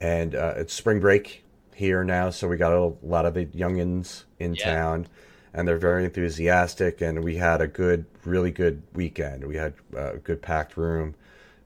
[0.00, 4.24] and uh, it's spring break here now, so we got a lot of the youngins
[4.38, 4.64] in Yeah.
[4.64, 5.06] town,
[5.54, 7.00] and they're very enthusiastic.
[7.00, 9.44] And we had a good, really good weekend.
[9.46, 11.14] We had uh, a good packed room,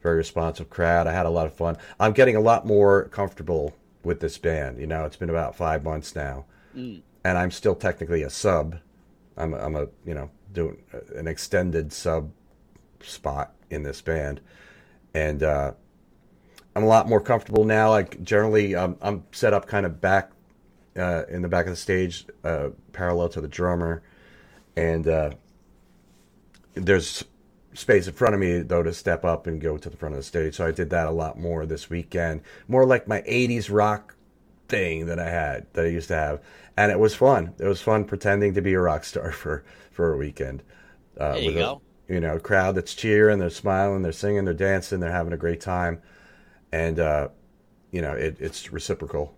[0.05, 1.07] very responsive crowd.
[1.07, 1.79] I had a lot of fun.
[1.99, 4.79] I'm getting a lot more comfortable with this band.
[4.79, 6.45] You know, it's been about five months now,
[6.77, 7.01] Mm.
[7.25, 8.77] and I'm still technically a sub.
[9.37, 10.77] I'm a, I'm a you know doing
[11.17, 12.31] an extended sub
[13.01, 14.43] spot in this band,
[15.15, 15.73] and uh,
[16.77, 17.89] I'm a lot more comfortable now.
[17.89, 20.31] Like generally, um, I'm set up kind of back
[20.99, 24.03] uh, in the back of the stage, uh, parallel to the drummer,
[24.77, 25.31] and uh,
[26.75, 27.25] there's
[27.75, 30.19] space in front of me though to step up and go to the front of
[30.21, 30.55] the stage.
[30.57, 34.17] So I did that a lot more this weekend, more like my '80s rock
[34.69, 36.41] thing that I had that I used to have,
[36.77, 37.55] and it was fun.
[37.59, 40.63] It was fun pretending to be a rock star for for a weekend.
[41.19, 41.83] Uh, There you with a- go.
[42.09, 45.61] you know, crowd that's cheering, they're smiling, they're singing, they're dancing, they're having a great
[45.61, 46.01] time,
[46.73, 47.29] and uh,
[47.91, 49.37] you know, it, it's reciprocal.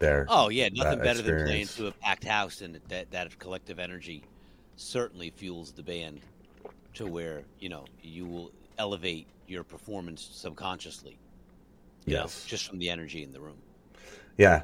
[0.00, 0.26] There.
[0.28, 1.74] Oh yeah, nothing that better than playing experience.
[1.76, 4.22] to a packed house, and that that collective energy
[4.76, 6.20] certainly fuels the band
[6.94, 11.18] to where you know you will elevate your performance subconsciously.
[12.06, 12.44] you know, Yes.
[12.46, 13.56] just from the energy in the room.
[14.36, 14.62] Yeah.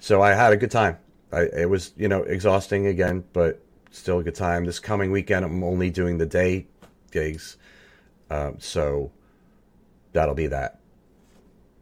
[0.00, 0.98] So I had a good time.
[1.32, 4.64] I, it was, you know, exhausting again, but still a good time.
[4.64, 6.66] This coming weekend, I'm only doing the day
[7.10, 7.56] gigs.
[8.30, 9.12] Um, so
[10.12, 10.80] that'll be that.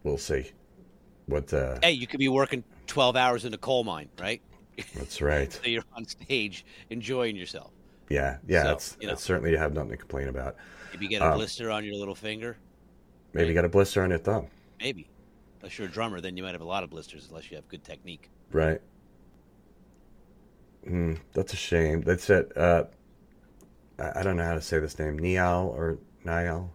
[0.02, 0.50] We'll see.
[1.26, 4.40] What, uh, Hey, you could be working twelve hours in a coal mine, right?
[4.94, 5.52] that's right.
[5.62, 7.70] So you're on stage enjoying yourself.
[8.10, 8.36] Yeah.
[8.46, 8.64] Yeah.
[8.64, 9.12] So, it's, you know.
[9.14, 10.56] it's certainly you have nothing to complain about.
[10.92, 12.58] If you get a Um, blister on your little finger,
[13.32, 14.48] Maybe you got a blister on your thumb.
[14.80, 15.06] maybe.
[15.60, 17.68] Unless you're a drummer, then you might have a lot of blisters unless you have
[17.68, 18.28] good technique.
[18.50, 18.80] Right.
[20.84, 22.00] Hmm, that's a shame.
[22.00, 22.56] That's it.
[22.56, 22.84] Uh,
[23.98, 26.72] I don't know how to say this name, Niall or Niall.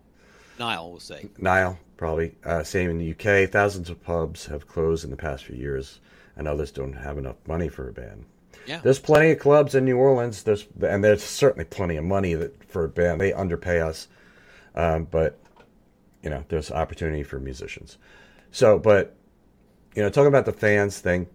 [0.60, 1.28] Niall we'll say.
[1.40, 2.36] Niall, probably.
[2.46, 3.50] Uh, same in the UK.
[3.50, 6.00] Thousands of pubs have closed in the past few years,
[6.38, 8.26] and others don't have enough money for a band.
[8.66, 8.80] Yeah.
[8.84, 10.44] There's plenty of clubs in New Orleans.
[10.44, 13.22] There's and there's certainly plenty of money that for a band.
[13.22, 14.08] They underpay us,
[14.76, 15.40] um, but
[16.24, 17.98] you know there's opportunity for musicians.
[18.52, 19.16] So, but
[19.96, 21.28] you know, talking about the fans thing,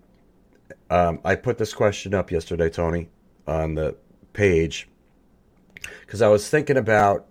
[0.91, 3.09] um, I put this question up yesterday, Tony,
[3.47, 3.97] on the
[4.33, 4.89] page
[6.01, 7.27] because I was thinking about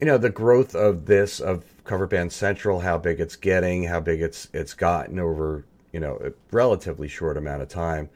[0.00, 4.00] you know the growth of this of cover band central how big it's getting how
[4.00, 8.08] big it's it's gotten over you know a relatively short amount of time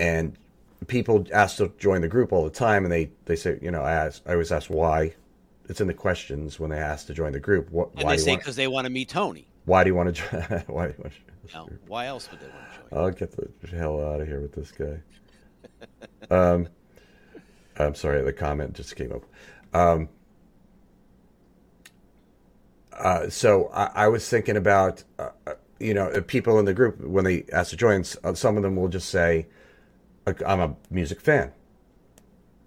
[0.00, 0.36] and
[0.86, 3.82] people ask to join the group all the time and they they say you know
[3.82, 5.14] i ask i always ask why
[5.68, 8.22] it's in the questions when they ask to join the group what And why they
[8.22, 9.46] say because they want to meet Tony.
[9.64, 12.40] why do you want to join why do you want to No, why else would
[12.40, 13.00] they want to join?
[13.04, 15.00] I'll get the hell out of here with this guy.
[16.30, 16.68] Um,
[17.78, 19.24] I'm sorry, the comment just came up.
[19.74, 20.08] Um,
[22.92, 26.98] uh, so I, I was thinking about, uh, uh, you know, people in the group
[27.00, 29.50] when they ask to join, uh, some of them will just say, "Like,
[30.26, 31.52] "I'm a music fan.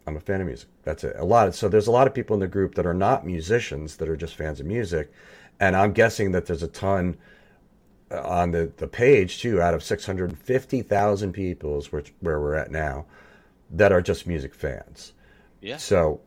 [0.05, 1.15] I'm a fan of music." That's it.
[1.17, 1.47] A lot.
[1.47, 4.09] Of, so there's a lot of people in the group that are not musicians that
[4.09, 5.11] are just fans of music,
[5.59, 7.17] and I'm guessing that there's a ton
[8.09, 12.71] uh, on the, the page too out of 650,000 people is which, where we're at
[12.71, 13.05] now
[13.71, 15.11] that are just music fans.
[15.61, 15.75] Yeah.
[15.75, 16.21] So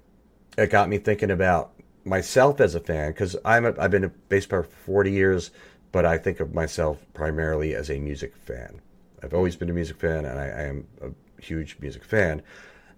[0.59, 1.73] it got me thinking about
[2.05, 5.51] myself as a fan because I'm a, I've been a bass player for 40 years,
[5.91, 8.83] but I think of myself primarily as a music fan.
[9.23, 12.43] I've always been a music fan and I, I am a huge music fan.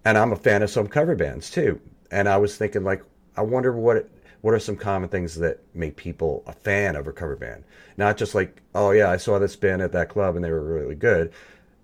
[0.05, 1.81] And I'm a fan of some cover bands too.
[2.11, 3.03] And I was thinking like,
[3.37, 4.09] I wonder what
[4.41, 7.63] what are some common things that make people a fan of a cover band?
[7.97, 10.65] Not just like, oh yeah, I saw this band at that club and they were
[10.65, 11.33] really good.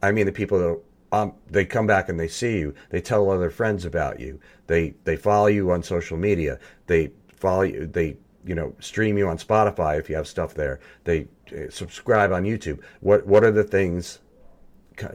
[0.02, 0.80] I mean the people that
[1.12, 2.74] um, they come back and they see you.
[2.90, 4.40] They tell other friends about you.
[4.66, 6.58] They they follow you on social media.
[6.86, 7.86] They follow you.
[7.86, 10.80] They you know stream you on Spotify if you have stuff there.
[11.04, 12.80] They uh, subscribe on YouTube.
[13.00, 14.18] What what are the things?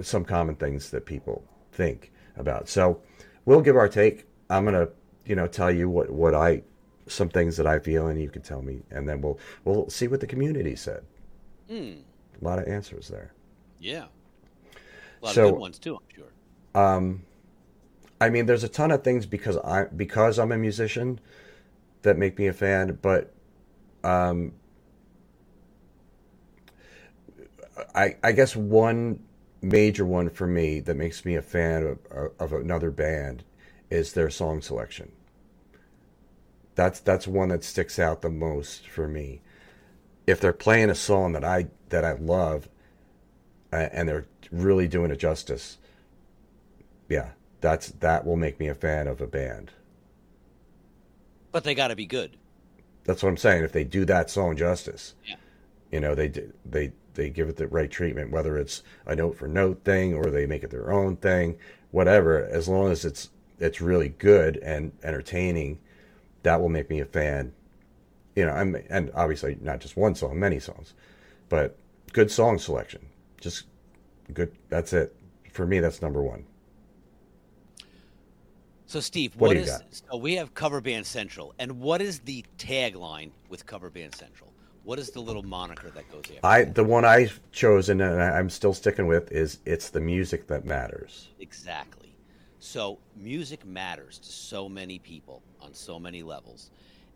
[0.01, 2.69] Some common things that people think about.
[2.69, 3.01] So
[3.45, 4.25] we'll give our take.
[4.49, 4.89] I'm gonna
[5.25, 6.63] you know tell you what what I
[7.07, 10.07] some things that I feel and you can tell me, and then we'll we'll see
[10.07, 11.03] what the community said.
[11.69, 11.93] Hmm.
[12.41, 13.33] A lot of answers there.
[13.79, 14.05] Yeah.
[15.21, 16.31] A lot So- of good ones too, I'm sure.
[16.75, 17.23] Um,
[18.19, 21.19] I mean, there's a ton of things because I because I'm a musician
[22.03, 23.31] that make me a fan, but
[24.03, 24.53] um,
[27.95, 29.19] I I guess one
[29.63, 33.43] major one for me that makes me a fan of, of another band
[33.89, 35.11] is their song selection.
[36.75, 39.41] That's that's one that sticks out the most for me.
[40.25, 42.67] If they're playing a song that I that I love,
[43.71, 45.77] uh, and they're really doing it justice,
[47.09, 49.71] yeah, that's that will make me a fan of a band.
[51.51, 52.37] But they got to be good.
[53.03, 53.63] That's what I'm saying.
[53.63, 55.35] If they do that song justice, Yeah.
[55.91, 56.29] you know, they
[56.65, 60.25] they they give it the right treatment, whether it's a note for note thing or
[60.25, 61.57] they make it their own thing,
[61.91, 62.43] whatever.
[62.45, 65.79] As long as it's it's really good and entertaining,
[66.43, 67.53] that will make me a fan.
[68.35, 70.93] You know, I'm, and obviously not just one song, many songs,
[71.49, 71.77] but
[72.13, 73.05] good song selection,
[73.39, 73.65] just
[74.33, 74.51] good.
[74.69, 75.15] That's it
[75.51, 75.79] for me.
[75.79, 76.45] That's number one.
[78.85, 79.81] So, Steve, What what is?
[79.91, 84.52] So we have Cover Band Central, and what is the tagline with Cover Band Central?
[84.83, 86.45] What is the little moniker that goes after?
[86.45, 90.47] I the one I've chosen and I- I'm still sticking with is it's the music
[90.47, 91.29] that matters.
[91.39, 92.13] Exactly.
[92.59, 96.69] So music matters to so many people on so many levels.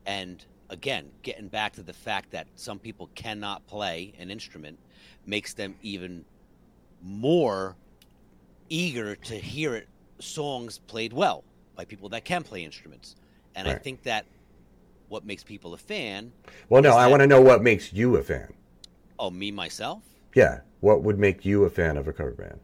[0.06, 4.80] And again, getting back to the fact that some people cannot play an instrument
[5.26, 6.26] makes them even
[7.02, 7.76] more
[8.70, 9.88] eager to hear it
[10.20, 11.44] songs played well
[11.76, 13.16] by people that can play instruments.
[13.56, 14.26] And I think that
[15.10, 16.32] what makes people a fan,
[16.70, 18.54] Well, no, I that- want to know what makes you a fan.
[19.20, 20.04] oh, me myself,
[20.36, 22.60] Yeah, what would make you a fan of a cover band?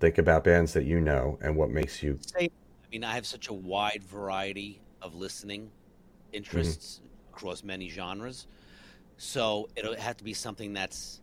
[0.00, 2.18] Think about bands that you know and what makes you.
[2.38, 2.48] I
[2.90, 5.70] mean I have such a wide variety of listening
[6.32, 7.00] interests
[7.32, 8.46] across many genres.
[9.18, 11.20] So it'll have to be something that's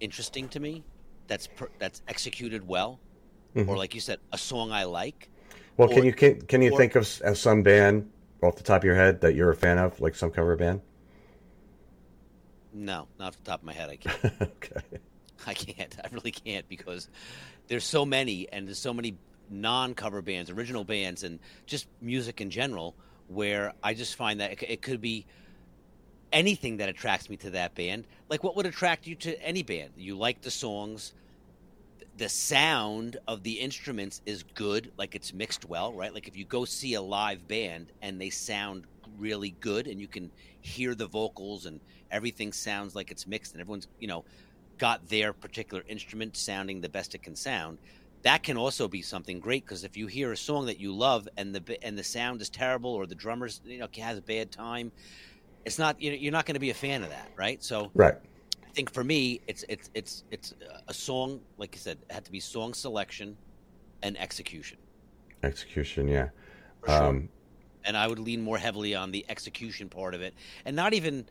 [0.00, 0.82] interesting to me,
[1.28, 2.98] that's per, that's executed well,
[3.54, 3.68] Mhm.
[3.68, 5.30] or like you said, a song I like.
[5.78, 8.10] Well, can you can, can you or- think of, of some band
[8.42, 10.80] off the top of your head that you're a fan of, like some cover band?
[12.72, 14.24] No, not off the top of my head, I can't.
[14.42, 14.98] okay.
[15.46, 15.96] I can't.
[16.02, 17.08] I really can't because
[17.68, 19.16] there's so many, and there's so many
[19.48, 22.94] non-cover bands, original bands, and just music in general,
[23.28, 25.26] where I just find that it, it could be
[26.32, 28.06] anything that attracts me to that band.
[28.28, 29.90] Like what would attract you to any band?
[29.96, 31.14] You like the songs,
[32.16, 36.14] the sound of the instruments is good, like it's mixed well, right?
[36.14, 38.84] Like if you go see a live band and they sound
[39.18, 43.60] really good and you can hear the vocals and everything sounds like it's mixed and
[43.60, 44.24] everyone's, you know,
[44.78, 47.78] got their particular instrument sounding the best it can sound.
[48.22, 51.28] That can also be something great because if you hear a song that you love
[51.36, 54.50] and the and the sound is terrible or the drummers you know has a bad
[54.50, 54.90] time,
[55.64, 57.62] it's not you know, you're not going to be a fan of that, right?
[57.62, 58.16] So right
[58.76, 60.54] think for me, it's it's it's it's
[60.86, 61.40] a song.
[61.56, 63.36] Like I said, it had to be song selection
[64.02, 64.76] and execution.
[65.42, 66.28] Execution, yeah.
[66.86, 67.04] Sure.
[67.04, 67.28] Um,
[67.84, 70.34] and I would lean more heavily on the execution part of it,
[70.66, 71.24] and not even,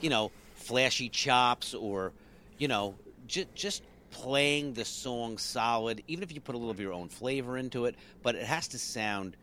[0.00, 2.12] you know, flashy chops or,
[2.58, 2.94] you know,
[3.26, 6.02] just just playing the song solid.
[6.06, 8.68] Even if you put a little of your own flavor into it, but it has
[8.68, 9.36] to sound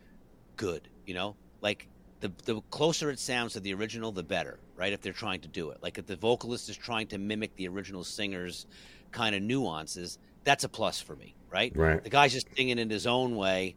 [0.56, 0.82] good.
[1.06, 1.88] You know, like
[2.20, 4.92] the the closer it sounds to the original, the better, right?
[4.92, 7.68] If they're trying to do it, like if the vocalist is trying to mimic the
[7.68, 8.66] original singer's
[9.12, 11.70] kind of nuances, that's a plus for me, right?
[11.76, 12.02] Right.
[12.02, 13.76] The guy's just singing in his own way,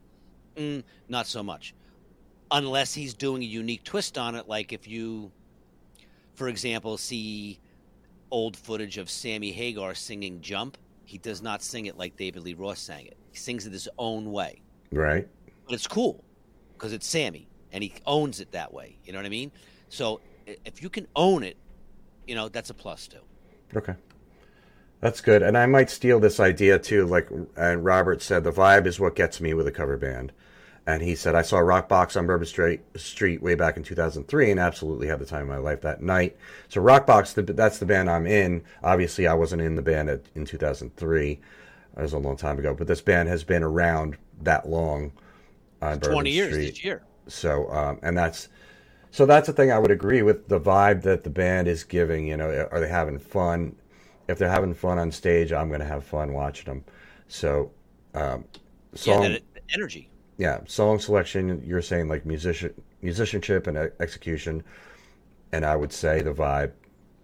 [0.55, 1.75] mm, not so much,
[2.49, 4.49] unless he's doing a unique twist on it.
[4.49, 5.31] Like if you,
[6.33, 7.59] for example, see
[8.31, 12.55] old footage of Sammy Hagar singing "Jump," he does not sing it like David Lee
[12.55, 13.15] Roth sang it.
[13.29, 14.59] He sings it his own way.
[14.91, 15.27] Right.
[15.67, 16.23] But it's cool
[16.73, 18.97] because it's Sammy and he owns it that way.
[19.05, 19.51] You know what I mean?
[19.89, 21.57] So if you can own it,
[22.27, 23.19] you know that's a plus too.
[23.75, 23.95] Okay,
[25.01, 25.43] that's good.
[25.43, 27.05] And I might steal this idea too.
[27.05, 30.31] Like, and Robert said, the vibe is what gets me with a cover band.
[30.87, 34.59] And he said, I saw Rockbox on Bourbon Street, Street way back in 2003 and
[34.59, 36.37] absolutely had the time of my life that night.
[36.69, 38.63] So, Rockbox, that's the band I'm in.
[38.83, 41.39] Obviously, I wasn't in the band at, in 2003.
[41.95, 42.75] That was a long time ago.
[42.75, 45.11] But this band has been around that long
[45.81, 46.65] on 20 Bourbon years Street.
[46.65, 47.03] this year.
[47.27, 48.49] So, um, and that's
[49.15, 52.27] so that's the thing I would agree with the vibe that the band is giving.
[52.27, 53.73] You know, are they having fun?
[54.27, 56.83] If they're having fun on stage, I'm going to have fun watching them.
[57.29, 57.71] So,
[58.13, 58.43] um,
[58.93, 59.37] song, yeah,
[59.73, 60.09] energy.
[60.37, 61.63] Yeah, song selection.
[61.65, 64.65] You're saying like musician musicianship and execution,
[65.53, 66.73] and I would say the vibe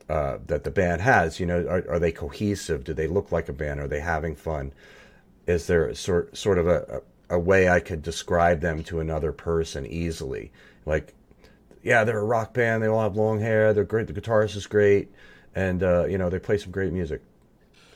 [0.08, 1.42] uh, that the band has.
[1.42, 2.86] You know, are, are, they cohesive?
[2.86, 3.82] Do they look like a band?
[3.82, 4.72] Are they having fun?
[5.46, 9.86] Is there sort sort of a, a way I could describe them to another person
[9.86, 10.52] easily.
[10.86, 11.16] Like,
[11.84, 12.84] yeah, they're a rock band.
[12.84, 13.74] They all have long hair.
[13.74, 14.08] They're great.
[14.08, 15.10] The guitarist is great,
[15.56, 17.22] and uh, you know they play some great music.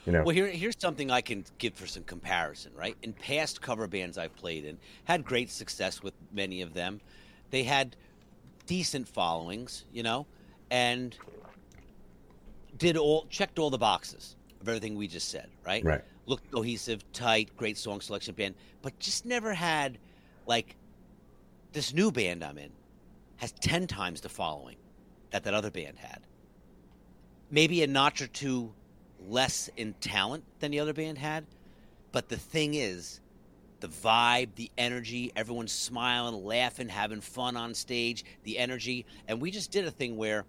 [0.06, 0.24] You know.
[0.24, 2.71] Well, here, here's something I can give for some comparison.
[2.76, 7.02] Right, in past cover bands I've played in, had great success with many of them.
[7.52, 7.95] They had
[8.65, 10.26] decent followings, you know,
[10.71, 11.15] and
[12.78, 15.50] did all checked all the boxes of everything we just said.
[15.65, 15.84] Right.
[15.84, 19.98] Right looked cohesive, tight, great song selection band, but just never had
[20.48, 20.76] like
[21.74, 22.71] this new band I'm in
[23.38, 24.78] has 10 times the following
[25.32, 26.21] that that other band had.
[27.52, 28.74] Maybe a notch or two
[29.28, 31.45] less in talent than the other band had,
[32.12, 33.19] but the thing is,
[33.82, 39.06] the vibe, the energy, everyone's smiling, laughing, having fun on stage, the energy.
[39.28, 40.45] And we just did a thing where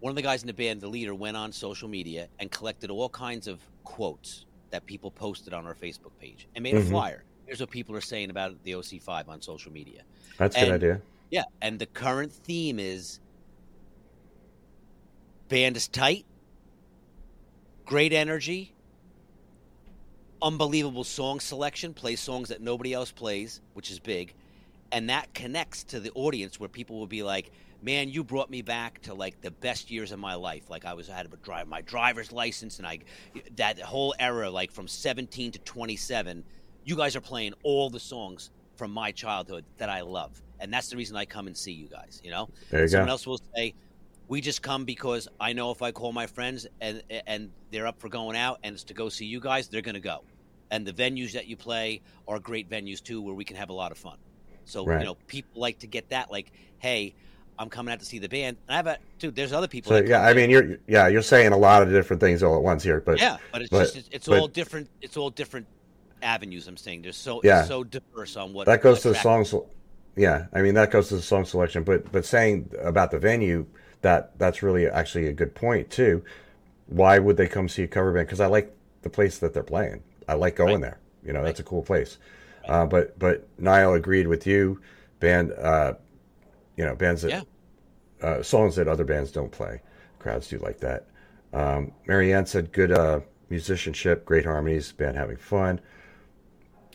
[0.00, 2.90] one of the guys in the band, the leader, went on social media and collected
[2.90, 6.86] all kinds of quotes that people posted on our Facebook page and made mm-hmm.
[6.86, 7.24] a flyer.
[7.46, 10.02] Here's what people are saying about the OC5 on social media.
[10.38, 11.00] That's a good idea.
[11.30, 13.20] Yeah, and the current theme is
[15.48, 16.24] band is tight,
[17.84, 18.74] great energy,
[20.40, 24.34] unbelievable song selection, plays songs that nobody else plays, which is big,
[24.92, 27.50] and that connects to the audience where people will be like,
[27.82, 30.70] man, you brought me back to like the best years of my life.
[30.70, 33.00] Like I was I had to drive my driver's license and I
[33.56, 36.44] that whole era like from 17 to 27.
[36.84, 40.40] You guys are playing all the songs from my childhood that I love.
[40.60, 42.48] And that's the reason I come and see you guys, you know?
[42.70, 43.12] There you Someone go.
[43.12, 43.74] else will say,
[44.28, 48.00] we just come because I know if I call my friends and and they're up
[48.00, 50.24] for going out and it's to go see you guys, they're going to go.
[50.70, 53.72] And the venues that you play are great venues too where we can have a
[53.72, 54.18] lot of fun.
[54.64, 54.98] So, right.
[54.98, 57.14] you know, people like to get that like, hey,
[57.58, 58.56] I'm coming out to see the band.
[58.68, 59.34] And I have a dude.
[59.34, 59.90] There's other people.
[59.90, 62.62] So yeah, I mean, you're yeah, you're saying a lot of different things all at
[62.62, 64.90] once here, but yeah, but it's but, just it's, it's but, all different.
[65.00, 65.66] It's all different
[66.22, 66.66] avenues.
[66.68, 67.64] I'm saying there's so yeah.
[67.64, 69.54] so diverse on what that goes to the songs.
[70.16, 73.66] Yeah, I mean that goes to the song selection, but but saying about the venue
[74.00, 76.24] that that's really actually a good point too.
[76.86, 78.26] Why would they come see a cover band?
[78.26, 80.02] Because I like the place that they're playing.
[80.28, 80.82] I like going right.
[80.82, 80.98] there.
[81.24, 81.46] You know, right.
[81.46, 82.18] that's a cool place.
[82.62, 82.82] Right.
[82.82, 84.80] Uh, but but Niall agreed with you.
[85.20, 85.94] Band uh,
[86.76, 87.42] you know, bands that yeah.
[88.26, 89.82] uh, songs that other bands don't play.
[90.18, 91.06] Crowds do like that.
[91.52, 95.80] Um, Marianne said, "Good uh, musicianship, great harmonies, band having fun."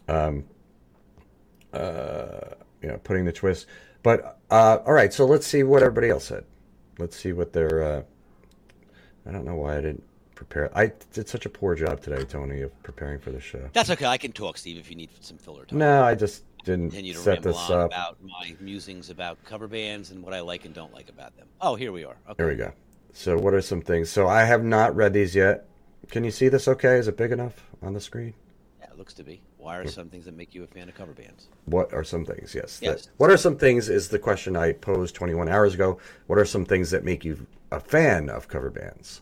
[0.07, 0.45] Um,
[1.74, 3.67] uh, you know, putting the twist.
[4.03, 6.45] But uh, all right, so let's see what everybody else said.
[6.97, 7.84] Let's see what their.
[7.84, 8.03] Uh,
[9.27, 10.03] I don't know why I didn't
[10.36, 10.75] prepare.
[10.75, 13.69] I did such a poor job today, Tony, of preparing for the show.
[13.73, 14.05] That's okay.
[14.05, 15.77] I can talk, Steve, if you need some filler time.
[15.77, 17.86] No, I just didn't Continue to set ramble this on up.
[17.91, 21.47] about my musings about cover bands and what I like and don't like about them.
[21.59, 22.17] Oh, here we are.
[22.29, 22.43] Okay.
[22.43, 22.71] Here we go.
[23.13, 24.09] So, what are some things?
[24.09, 25.67] So, I have not read these yet.
[26.09, 26.97] Can you see this okay?
[26.97, 28.34] Is it big enough on the screen?
[28.79, 29.41] Yeah, it looks to be.
[29.62, 31.47] Why are some things that make you a fan of cover bands?
[31.66, 32.55] What are some things?
[32.55, 32.80] Yes.
[32.80, 33.09] that- Yes.
[33.18, 35.99] what are some things is the question I posed 21 hours ago.
[36.28, 39.22] What are some things that make you a fan of cover bands?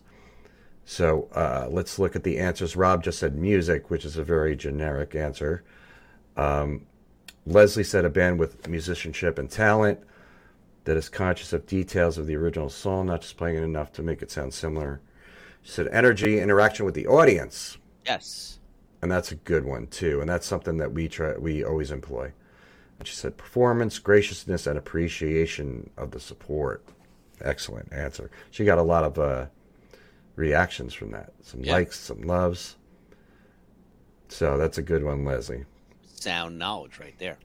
[0.86, 2.74] So uh, let's look at the answers.
[2.74, 5.62] Rob just said music, which is a very generic answer.
[6.36, 6.86] Um,
[7.46, 10.00] Leslie said a band with musicianship and talent
[10.84, 14.02] that is conscious of details of the original song, not just playing it enough to
[14.02, 15.00] make it sound similar.
[15.62, 17.76] She said energy, interaction with the audience
[18.06, 18.58] Yes.
[19.02, 20.20] And that's a good one too.
[20.20, 22.32] And that's something that we try we always employ.
[22.98, 26.84] And she said performance graciousness and appreciation of the support.
[27.40, 28.30] Excellent answer.
[28.50, 29.46] She got a lot of uh,
[30.36, 31.32] reactions from that.
[31.42, 31.72] Some Yeah.
[31.72, 32.76] likes some loves.
[34.28, 35.64] So that's a good one leslie.
[36.14, 37.38] Sound knowledge right there.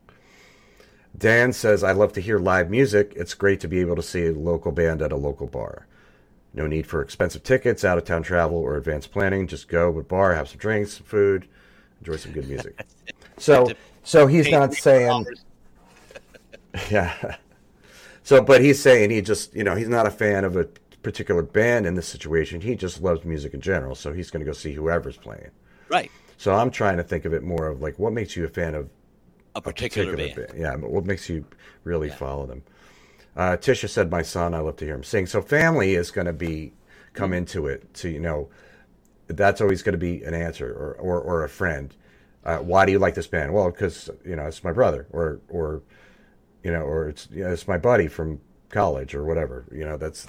[1.18, 3.14] dan says i love to hear live music.
[3.16, 5.88] It's great to be able to see a local band at a local bar
[6.56, 10.00] no need for expensive tickets out of town travel or advanced planning just go to
[10.00, 11.48] a bar have some drinks some food
[12.00, 12.84] enjoy some good music
[13.38, 13.70] so
[14.04, 15.26] so he's not saying
[16.92, 17.38] Yeah.
[18.24, 20.66] So, but he's saying he just, you know, he's not a fan of a
[21.04, 22.60] particular band in this situation.
[22.60, 23.96] He just loves music in general.
[23.96, 25.52] So he's going to go see whoever's playing.
[25.90, 26.12] Right.
[26.38, 28.74] So I'm trying to think of it more of like what makes you a fan
[28.76, 28.90] of
[29.56, 30.48] A a particular, band.
[30.58, 31.46] Yeah, but what makes you
[31.84, 32.64] really follow them?
[33.36, 36.28] Uh, Tisha said, "My son, I love to hear him sing." So family is going
[36.28, 36.74] to be
[37.14, 37.94] come into it.
[37.96, 38.50] To you know,
[39.28, 41.96] that's always going to be an answer, or or, or a friend.
[42.44, 43.54] Uh, why do you like this band?
[43.54, 45.82] Well, because you know it's my brother, or or
[46.64, 49.66] you know, or it's you know, it's my buddy from college, or whatever.
[49.72, 50.28] You know, that's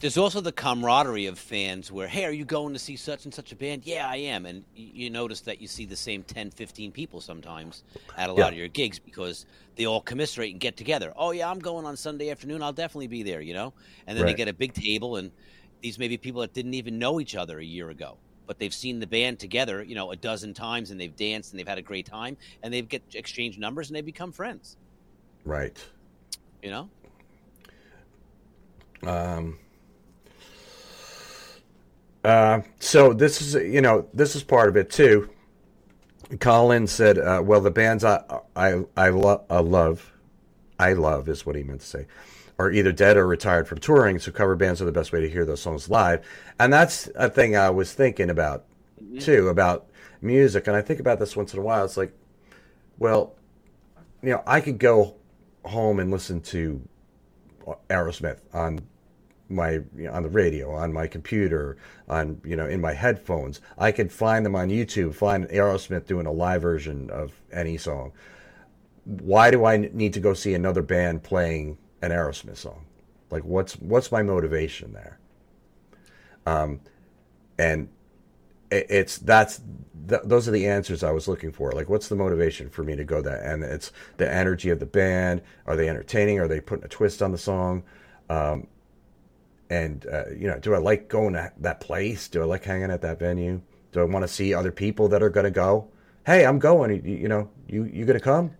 [0.00, 3.34] There's also the camaraderie of fans where, hey, are you going to see such and
[3.34, 3.84] such a band?
[3.84, 4.46] Yeah, I am.
[4.46, 7.82] And you notice that you see the same 10, 15 people sometimes
[8.16, 8.48] at a lot Yeah.
[8.48, 9.44] of your gigs because
[9.74, 11.12] they all commiserate and get together.
[11.16, 12.62] Oh, yeah, I'm going on Sunday afternoon.
[12.62, 13.74] I'll definitely be there, you know?
[14.06, 15.32] And then they get a big table, and
[15.80, 18.18] these may be people that didn't even know each other a year ago.
[18.46, 21.58] But they've seen the band together, you know, a dozen times, and they've danced and
[21.58, 24.76] they've had a great time, and they've get exchanged numbers and they become friends.
[25.44, 25.84] right.
[26.62, 26.90] You know,
[29.02, 29.58] um,
[32.24, 35.30] Uh, so this is you know this is part of it too.
[36.40, 38.22] Colin said, uh, "Well, the bands I
[38.54, 40.12] I I, lo- I love,
[40.78, 42.06] I love is what he meant to say,
[42.58, 44.18] are either dead or retired from touring.
[44.18, 46.26] So cover bands are the best way to hear those songs live,
[46.58, 48.64] and that's a thing I was thinking about
[49.20, 49.86] too about
[50.20, 50.66] music.
[50.66, 51.84] And I think about this once in a while.
[51.84, 52.12] It's like,
[52.98, 53.34] well,
[54.22, 55.14] you know, I could go
[55.64, 56.82] home and listen to
[57.88, 58.80] Aerosmith on
[59.48, 61.76] my you know, on the radio, on my computer,
[62.08, 63.60] on you know in my headphones.
[63.78, 65.14] I could find them on YouTube.
[65.14, 68.12] Find Aerosmith doing a live version of any song.
[69.04, 72.84] Why do I need to go see another band playing an Aerosmith song?
[73.30, 75.18] Like, what's what's my motivation there?
[76.46, 76.80] Um,
[77.58, 77.88] and
[78.70, 79.60] it, it's that's
[80.08, 81.72] th- those are the answers I was looking for.
[81.72, 83.42] Like, what's the motivation for me to go that?
[83.42, 85.42] And it's the energy of the band.
[85.66, 86.38] Are they entertaining?
[86.38, 87.82] Are they putting a twist on the song?
[88.30, 88.66] Um,
[89.70, 92.28] and uh, you know, do I like going to that place?
[92.28, 93.60] Do I like hanging at that venue?
[93.92, 95.88] Do I want to see other people that are going to go?
[96.26, 97.04] Hey, I'm going.
[97.04, 98.52] You, you know, you you going to come?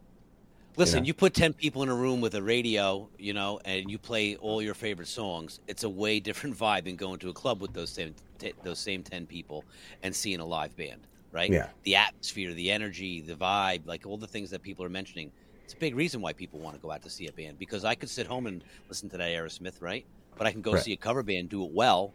[0.79, 1.07] Listen, know?
[1.09, 4.37] you put 10 people in a room with a radio, you know, and you play
[4.37, 5.59] all your favorite songs.
[5.67, 8.79] It's a way different vibe than going to a club with those same t- those
[8.79, 9.65] same 10 people
[10.05, 11.01] and seeing a live band,
[11.33, 11.51] right?
[11.51, 11.67] Yeah.
[11.83, 15.33] The atmosphere, the energy, the vibe, like all the things that people are mentioning.
[15.65, 17.85] It's a big reason why people want to go out to see a band because
[17.85, 20.07] I could sit home and listen to that Aerosmith, right?
[20.39, 20.83] But I can go Right.
[20.83, 22.15] see a cover band do it well,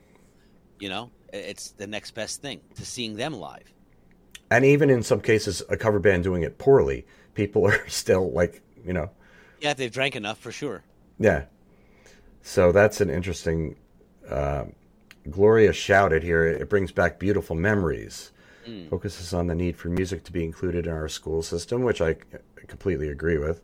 [0.79, 1.11] you know?
[1.31, 3.71] It's the next best thing to seeing them live.
[4.49, 8.61] And even in some cases, a cover band doing it poorly, people are still like,
[8.85, 9.09] you know,
[9.59, 10.83] Yeah, they've drank enough, for sure.
[11.19, 11.45] Yeah.
[12.41, 13.75] So that's an interesting.
[14.29, 14.65] Uh,
[15.29, 16.45] Gloria shouted here.
[16.45, 18.31] It brings back beautiful memories.
[18.89, 22.15] Focuses on the need for music to be included in our school system, which I
[22.67, 23.59] completely agree with.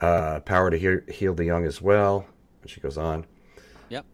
[0.00, 2.24] Uh, power to hear, heal the young as well.
[2.62, 3.26] And She goes on.
[3.90, 4.04] Yep.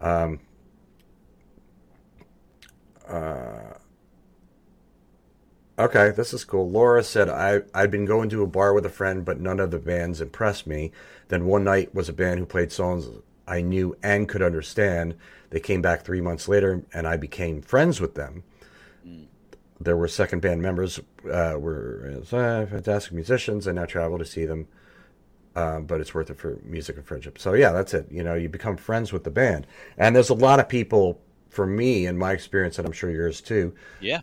[5.77, 6.69] Okay, this is cool.
[6.69, 9.71] Laura said, I, I'd been going to a bar with a friend, but none of
[9.71, 10.93] the bands impressed me.
[11.27, 13.09] Then one night was a band who played songs
[13.45, 15.15] I knew and could understand.
[15.49, 18.43] They came back three months later, and I became friends with them.
[19.81, 24.45] There were second band members, uh, were uh, fantastic musicians, and now travel to see
[24.45, 24.67] them.
[25.55, 27.39] Uh, but it's worth it for music and friendship.
[27.39, 28.07] So yeah, that's it.
[28.11, 29.65] You know, you become friends with the band,
[29.97, 33.39] and there's a lot of people for me, in my experience, and I'm sure yours
[33.39, 34.19] too, Yeah.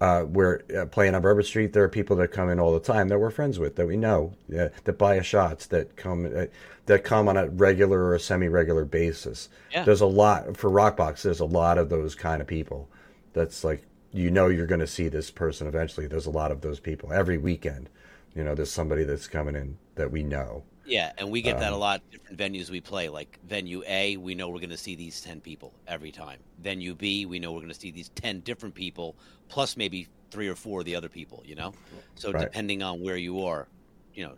[0.00, 1.74] uh, we're uh, playing on Bourbon Street.
[1.74, 3.98] There are people that come in all the time that we're friends with, that we
[3.98, 6.46] know, uh, that buy us shots, that come uh,
[6.86, 9.50] that come on a regular or a semi-regular basis.
[9.70, 9.84] Yeah.
[9.84, 11.20] There's a lot for Rockbox.
[11.22, 12.88] There's a lot of those kind of people.
[13.34, 16.06] That's like you know you're going to see this person eventually.
[16.06, 17.90] There's a lot of those people every weekend.
[18.34, 20.66] You know, there's somebody that's coming in that we know.
[20.84, 22.02] Yeah, and we get Um, that a lot.
[22.10, 25.40] Different venues we play, like venue A, we know we're going to see these ten
[25.40, 26.44] people every time.
[26.58, 29.16] Venue B, we know we're going to see these ten different people,
[29.48, 31.42] plus maybe three or four of the other people.
[31.44, 31.76] You know,
[32.16, 32.52] so Right.
[32.52, 33.70] depending on where you are,
[34.12, 34.36] you know,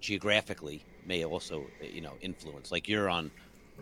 [0.00, 2.72] geographically may also you know influence.
[2.72, 3.30] Like you're on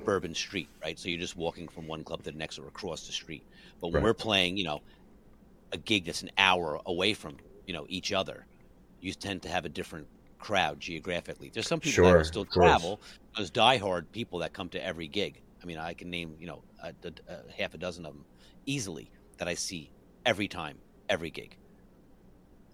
[0.05, 0.99] Bourbon Street, right?
[0.99, 3.47] So you're just walking from one club to the next or across the street.
[3.81, 4.03] But when Right.
[4.03, 4.81] we're playing, you know,
[5.73, 8.47] a gig that's an hour away from you know each other,
[9.01, 10.09] you tend to have a different
[10.43, 11.51] crowd geographically.
[11.55, 13.01] There's some people that Sure, will still travel.
[13.38, 15.40] Those diehard people that come to every gig.
[15.62, 18.24] I mean, I can name you know a, a, a half a dozen of them
[18.66, 19.90] easily that I see
[20.26, 20.78] every time,
[21.09, 21.57] every gig.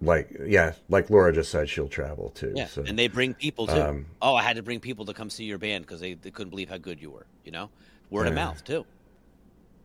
[0.01, 2.53] Like yeah, like Laura just said, she'll travel too.
[2.57, 2.83] Yeah, so.
[2.87, 3.81] and they bring people too.
[3.81, 6.31] Um, oh, I had to bring people to come see your band because they, they
[6.31, 7.27] couldn't believe how good you were.
[7.45, 7.71] You know,
[8.09, 8.87] word of mouth too.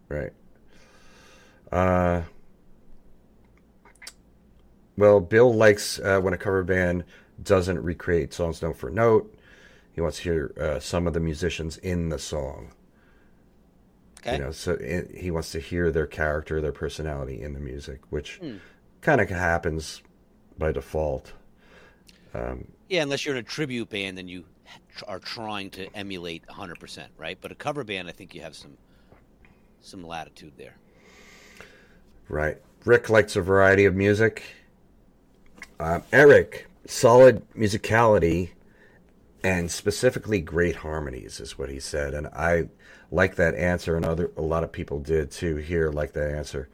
[0.07, 0.31] Right.
[1.71, 2.21] Uh,
[4.95, 7.03] well, Bill likes uh, when a cover band
[7.43, 9.33] doesn't recreate songs note for note.
[9.93, 12.71] He wants to hear uh, some of the musicians in the song.
[14.19, 14.33] Okay.
[14.37, 18.01] You know, so it, he wants to hear their character, their personality in the music,
[18.09, 18.55] which Hmm.
[19.01, 20.01] kind of happens
[20.57, 21.33] by default.
[22.33, 24.45] Um, Yeah, unless you're in a tribute band, then you
[25.07, 27.37] are trying to emulate 100%, right?
[27.39, 28.77] But a cover band, I think you have some
[29.81, 30.77] some latitude there.
[32.29, 32.57] Right.
[32.85, 34.43] Rick likes a variety of music.
[35.79, 38.49] Um, Eric, solid musicality
[39.43, 42.13] and specifically great harmonies is what he said.
[42.13, 42.69] And I
[43.11, 46.69] like that answer, and other a lot of people did too here like that answer.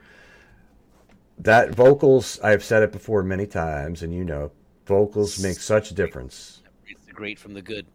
[1.38, 4.52] That vocals, I've said it before many times, and you know,
[4.86, 6.62] vocals make such a difference.
[6.86, 7.86] It's the great from the good.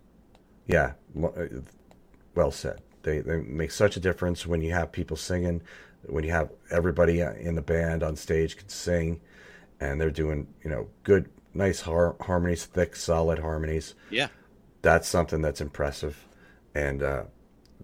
[0.67, 1.29] Yeah, uh,
[2.33, 2.81] well said.
[3.03, 5.61] They they make such a difference when you have people singing,
[6.07, 9.21] when you have everybody in the band on stage can sing,
[9.79, 13.95] and they're doing you know good, nice har- harmonies, thick, solid harmonies.
[14.11, 14.27] Yeah.
[14.83, 16.27] That's something that's impressive,
[16.75, 17.23] and uh,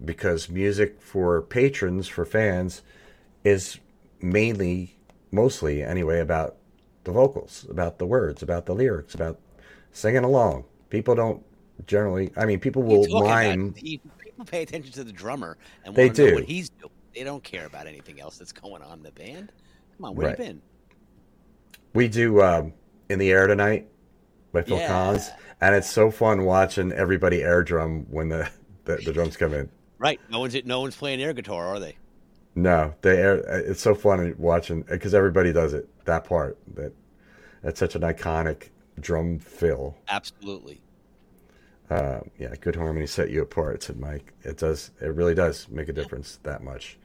[0.04, 2.82] because music for patrons, for fans,
[3.42, 3.78] is
[4.20, 4.96] mainly,
[5.32, 6.56] mostly anyway, about
[7.02, 9.40] the vocals, about the words, about the lyrics, about
[9.90, 10.64] singing along.
[10.90, 11.44] People don't
[11.88, 12.30] generally.
[12.36, 13.28] I mean, people will you talking about?
[13.58, 13.74] mime.
[13.76, 16.34] He- People pay attention to the drummer and They do.
[16.36, 16.90] what he's doing.
[17.14, 19.52] They don't care about anything else that's going on in the band.
[19.98, 20.38] Come on, where Right.
[20.38, 20.62] you been?
[21.94, 22.72] We do um,
[23.12, 23.86] in the air tonight
[24.52, 24.88] by Phil Yeah.
[24.88, 28.50] Collins, and it's so fun watching everybody air drum when the,
[28.84, 29.70] the, the drums come in.
[29.98, 30.18] Right.
[30.30, 31.96] No one's no one's playing air guitar, are they?
[32.56, 33.36] No, they air.
[33.36, 35.88] It's so fun watching because everybody does it.
[36.06, 36.92] That part that
[37.62, 39.96] that's such an iconic drum fill.
[40.08, 40.80] Absolutely.
[41.88, 44.32] Uh, yeah, good harmony set you apart, said Mike.
[44.42, 44.90] It does.
[45.00, 46.98] It really does make a difference that much.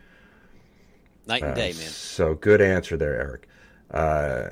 [1.28, 1.90] Night and Uh, day, man.
[1.90, 3.48] So good answer there, Eric.
[3.92, 4.50] Uh,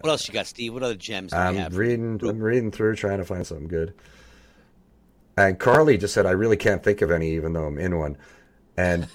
[0.00, 0.74] What else you got, Steve?
[0.74, 1.76] What other gems do I'm have?
[1.76, 2.20] reading.
[2.26, 3.94] I'm reading through, trying to find something good.
[5.36, 8.16] And Carly just said, "I really can't think of any, even though I'm in one."
[8.76, 9.06] And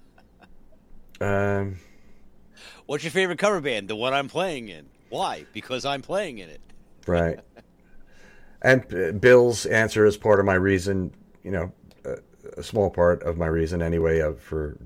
[1.20, 1.76] um,
[2.86, 3.86] What's your favorite cover band?
[3.88, 4.86] The one I'm playing in.
[5.08, 5.46] Why?
[5.52, 6.60] Because I'm playing in it.
[7.06, 7.38] right.
[8.62, 11.12] And uh, Bill's answer is part of my reason.
[11.44, 11.72] You know,
[12.56, 14.76] a, small part of my reason, anyway, of for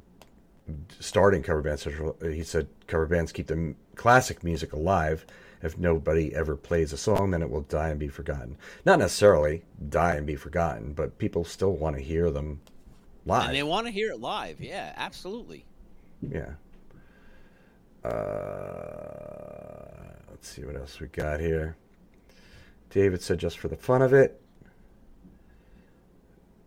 [1.01, 2.17] starting cover band central.
[2.23, 5.27] He said cover bands keep the classic music alive.
[5.63, 8.59] If nobody ever plays a song, then it will die and be forgotten.
[8.85, 12.61] Not necessarily die and be forgotten, but people still want to hear them
[13.25, 13.47] live.
[13.47, 14.61] And they want to hear it live.
[14.61, 15.65] Yeah, absolutely.
[16.21, 16.53] Yeah.
[18.05, 18.75] Uh,
[20.31, 21.77] let's see what else we got here.
[22.91, 24.41] David said just for the fun of it.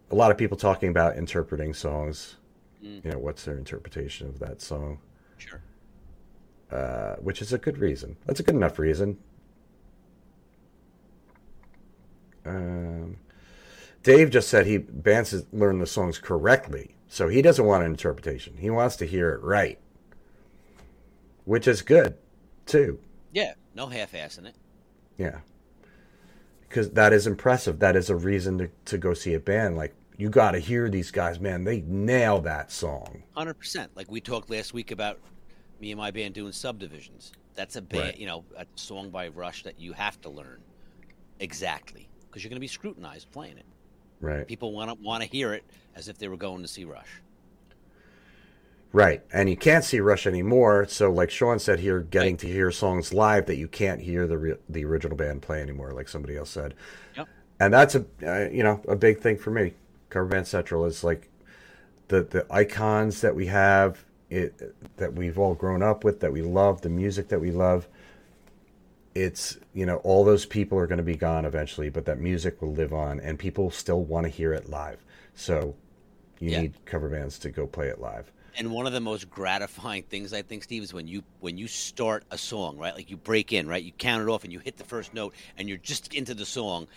[0.09, 2.37] A lot of people talking about interpreting songs.
[2.83, 3.05] Mm.
[3.05, 4.99] You know, what's their interpretation of that song?
[5.37, 5.61] Sure.
[6.71, 8.17] Uh, which is a good reason.
[8.25, 9.17] That's a good enough reason.
[12.45, 13.17] Um,
[14.03, 17.91] Dave just said he bands has learned the songs correctly, so he doesn't want an
[17.91, 18.55] interpretation.
[18.57, 19.79] He wants to hear it right,
[21.43, 22.15] which is good
[22.65, 22.99] too.
[23.33, 24.55] Yeah, no half-assing it.
[25.17, 25.39] Yeah,
[26.61, 27.79] because that is impressive.
[27.79, 29.75] That is a reason to to go see a band.
[29.75, 31.63] Like you got to hear these guys, man.
[31.63, 33.23] They nail that song.
[33.33, 33.91] Hundred percent.
[33.95, 35.19] Like we talked last week about
[35.79, 37.31] me and my band doing subdivisions.
[37.55, 38.17] That's a band, Right.
[38.17, 40.61] you know, a song by Rush that you have to learn
[41.39, 43.65] exactly because you're going to be scrutinized playing it.
[44.21, 44.47] Right.
[44.47, 45.63] People want to want to hear it
[45.95, 47.21] as if they were going to see Rush.
[48.93, 49.21] Right.
[49.31, 50.87] And you can't see Rush anymore.
[50.87, 52.39] So, like Sean said here, getting Right.
[52.39, 55.91] to hear songs live that you can't hear the re- the original band play anymore,
[55.93, 56.73] like somebody else said.
[57.15, 57.27] Yep.
[57.59, 59.73] And that's a uh, you know a big thing for me.
[60.09, 61.29] Cover Band Central is like
[62.07, 66.41] the the icons that we have it that we've all grown up with that we
[66.41, 67.87] love the music that we love.
[69.15, 72.61] It's you know all those people are going to be gone eventually, but that music
[72.61, 75.03] will live on, and people still want to hear it live.
[75.33, 75.75] So
[76.39, 76.61] you Yeah.
[76.61, 78.31] need cover bands to go play it live.
[78.55, 81.67] And one of the most gratifying things I think, Steve, is when you when you
[81.67, 82.95] start a song, right?
[82.95, 83.83] Like you break in, right?
[83.83, 86.45] You count it off and you hit the first note, and you're just into the
[86.45, 86.87] song,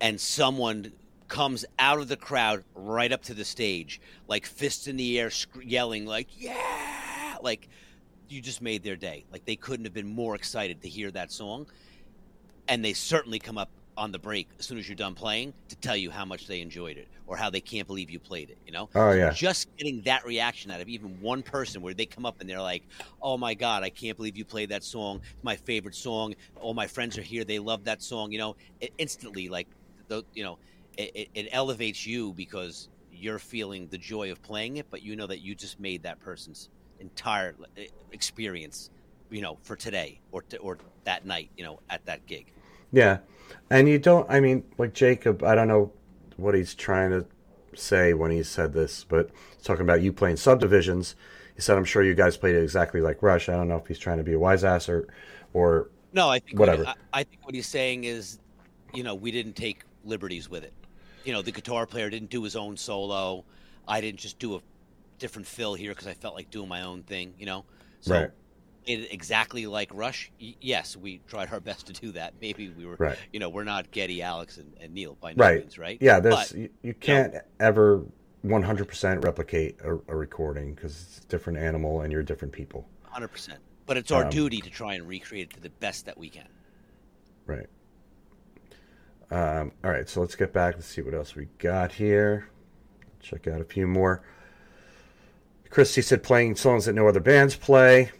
[0.00, 0.92] and someone
[1.28, 5.30] comes out of the crowd right up to the stage, like fists in the air,
[5.30, 7.68] sc- yelling, like "Yeah!" Like
[8.28, 9.24] you just made their day.
[9.32, 11.66] Like they couldn't have been more excited to hear that song,
[12.68, 15.76] and they certainly come up on the break as soon as you're done playing to
[15.76, 18.58] tell you how much they enjoyed it or how they can't believe you played it.
[18.66, 18.88] You know?
[18.94, 19.30] Oh yeah.
[19.30, 22.60] just getting that reaction out of even one person where they come up and they're
[22.60, 22.82] like,
[23.22, 25.20] "Oh my god, I can't believe you played that song.
[25.34, 26.34] It's my favorite song.
[26.60, 27.44] All my friends are here.
[27.44, 29.68] They love that song." You know, it instantly like
[30.08, 30.58] the you know,
[30.96, 35.16] it, it, it elevates you because you're feeling the joy of playing it, but you
[35.16, 36.68] know that you just made that person's
[37.00, 38.90] entire eh, experience,
[39.30, 42.52] you know, for today or to, or that night, you know, at that gig.
[42.92, 43.18] Yeah.
[43.70, 45.92] And you don't, I mean, like Jacob, I don't know
[46.36, 47.26] what he's trying to
[47.74, 51.16] say when he said this, but he's talking about you playing subdivisions.
[51.54, 53.48] He said, I'm sure you guys played it exactly like Rush.
[53.48, 55.08] I don't know if he's trying to be a wise ass or,
[55.52, 56.84] or No, I think Whatever.
[56.84, 58.38] What, I, I think what he's saying is,
[58.92, 60.72] you know, we didn't take liberties with it.
[61.24, 63.44] You know, the guitar player didn't do his own solo.
[63.88, 64.60] I didn't just do a
[65.18, 67.34] different fill here because I felt like doing my own thing.
[67.38, 67.64] You know,
[68.00, 68.30] so Right.
[68.86, 70.30] it exactly like Rush.
[70.40, 72.34] Y- yes, we tried our best to do that.
[72.40, 73.18] Maybe we were, Right.
[73.32, 75.60] you know, we're not Geddy, Alex, and, and Neil by no Right.
[75.60, 75.98] means, right?
[76.00, 78.04] yeah, there's, But- you, you can't ever
[78.44, 82.86] 100% replicate a, a recording because it's a different animal and you're different people.
[83.04, 83.60] hundred percent.
[83.86, 86.28] But it's our Um, duty to try and recreate it to the best that we
[86.28, 86.48] can.
[87.46, 87.66] Right.
[89.30, 90.74] Um, all right, so let's get back.
[90.74, 92.48] Let's see what else we got here.
[93.20, 94.22] Check out a few more.
[95.70, 98.12] Christy said playing songs that no other bands play.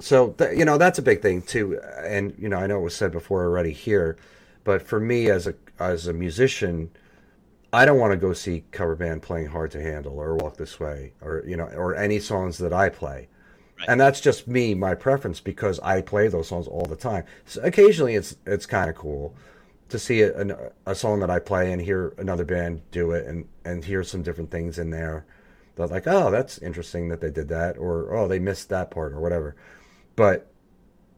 [0.00, 2.82] So th- you know that's a big thing too, and you know I know it
[2.82, 4.16] was said before already here,
[4.64, 6.90] but for me as a as a musician,
[7.72, 10.78] I don't want to go see cover band playing Hard to Handle or Walk This
[10.78, 13.28] Way or you know or any songs that I play.
[13.80, 13.88] Right.
[13.88, 17.24] And that's just me, my preference, because I play those songs all the time.
[17.44, 19.34] So occasionally, it's it's kind of cool
[19.88, 23.48] to see a, a song that I play and hear another band do it, and
[23.64, 25.26] and hear some different things in there.
[25.76, 29.12] That like, oh, that's interesting that they did that, or oh, they missed that part,
[29.12, 29.56] or whatever.
[30.16, 30.50] But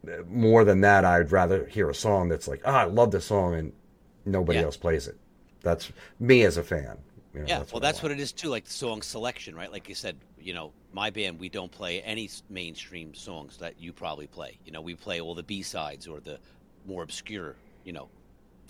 [0.07, 3.25] uh, more than that, I'd rather hear a song that's like, oh, I love this
[3.25, 3.73] song, and
[4.25, 4.63] nobody Yeah.
[4.63, 5.17] else plays it.
[5.63, 6.97] That's me as a fan.
[7.33, 8.49] You know, Yeah, that's well, what that's what it is too.
[8.49, 9.71] Like the song selection, right?
[9.71, 13.93] Like you said, you know, my band we don't play any mainstream songs that you
[13.93, 14.59] probably play.
[14.63, 16.39] You know, we play all the B sides or the
[16.85, 18.11] more obscure, you know,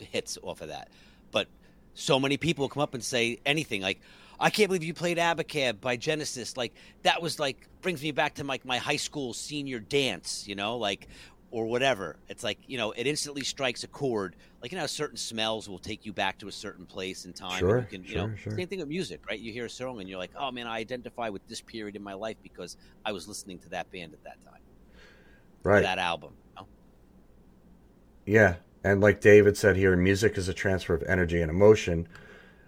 [0.04, 0.90] hits off of that.
[1.32, 1.48] But
[1.94, 4.00] so many people come up and say anything like,
[4.40, 6.74] "I can't believe you played Abacab by Genesis." Like
[7.04, 10.48] that was like brings me back to like my high school senior dance.
[10.48, 11.08] You know, like
[11.52, 12.16] or whatever.
[12.30, 14.36] It's like you know, it instantly strikes a chord.
[14.62, 17.60] Like you know, certain smells will take you back to a certain place in time.
[17.60, 18.58] Sure, you can, you know, sure, sure.
[18.58, 19.40] same thing with music, right?
[19.40, 22.04] You hear a song and you're like, oh man, I identify with this period in
[22.04, 24.62] my life because I was listening to that band at that time,
[25.64, 25.84] right.
[25.84, 26.32] that album.
[26.48, 26.68] you know?
[28.26, 32.08] Yeah, and like David said here, music is a transfer of energy and emotion.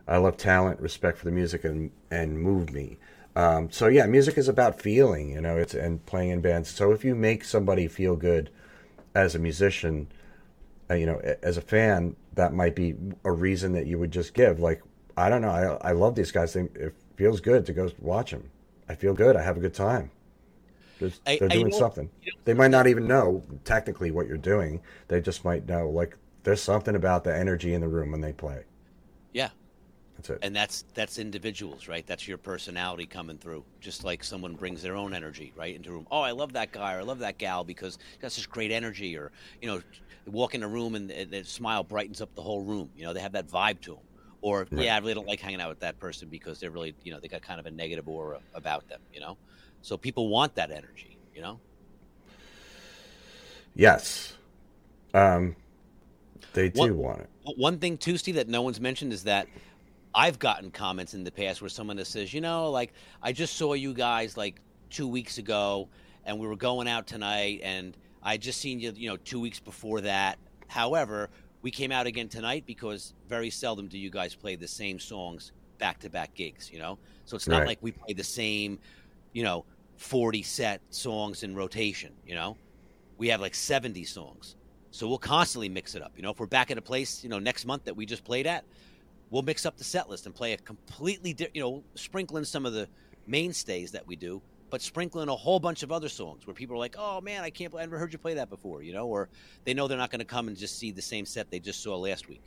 [0.08, 2.98] I love talent, respect for the music, and and move me.
[3.36, 5.58] Um, so yeah, music is about feeling, you know.
[5.58, 6.70] It's and playing in bands.
[6.70, 8.50] So if you make somebody feel good
[9.16, 10.08] as a musician,
[10.90, 14.34] uh, you know, as a fan, that might be a reason that you would just
[14.34, 14.60] give.
[14.60, 14.84] Like
[15.18, 16.54] I don't know, I I love these guys.
[16.54, 18.50] They, it feels good to go watch them.
[18.90, 19.36] I feel good.
[19.36, 20.12] I have a good time.
[21.28, 22.10] I- they're doing something.
[22.46, 24.82] They might not even know technically what you're doing.
[25.08, 28.34] They just might know like there's something about the energy in the room when they
[28.34, 28.64] play.
[29.32, 29.50] Yeah,
[30.18, 30.40] That's it.
[30.42, 32.06] and that's that's individuals, right?
[32.06, 33.64] That's your personality coming through.
[33.80, 36.08] Just like someone brings their own energy right into a room.
[36.12, 39.18] Oh, I love that guy or I love that gal because that's just great energy.
[39.18, 39.32] Or
[39.62, 39.82] you know,
[40.26, 42.90] walk in a room and the the smile brightens up the whole room.
[42.96, 44.04] You know, they have that vibe to them.
[44.42, 44.86] Or Right.
[44.86, 47.20] yeah, I really don't like hanging out with that person because they're really you know
[47.22, 49.00] they got kind of a negative aura about them.
[49.14, 49.38] You know,
[49.84, 51.18] so people want that energy.
[51.36, 51.60] You know.
[53.76, 54.34] yes.
[55.14, 55.56] Um,
[56.54, 57.30] they do What- want it.
[57.58, 59.48] One thing too, Steve, that no one's mentioned is that
[60.16, 63.56] I've gotten comments in the past where someone that says, you know, like I just
[63.56, 65.90] saw you guys like two weeks ago,
[66.26, 69.60] and we were going out tonight, and I just seen you, you know, two weeks
[69.60, 70.38] before that.
[70.68, 71.30] However,
[71.64, 75.52] we came out again tonight because very seldom do you guys play the same songs
[75.80, 76.98] back to back gigs, you know?
[77.26, 77.68] So it's not Right.
[77.70, 78.78] like we play the same,
[79.34, 79.66] you know,
[79.98, 82.58] 40 set songs in rotation, you know?
[83.18, 84.56] We have like 70 songs.
[84.92, 86.12] So we'll constantly mix it up.
[86.16, 88.24] You know, if we're back at a place, you know, next month that we just
[88.24, 88.64] played at,
[89.32, 92.46] we'll mix up the set list and play a completely different, you know, sprinkle in
[92.46, 92.88] some of the
[93.26, 96.76] mainstays that we do, but sprinkle in a whole bunch of other songs where people
[96.76, 98.94] are like, "Oh man, I can't, believe I never heard you play that before," you
[98.94, 99.30] know, or
[99.66, 101.82] they know they're not going to come and just see the same set they just
[101.82, 102.44] saw last week.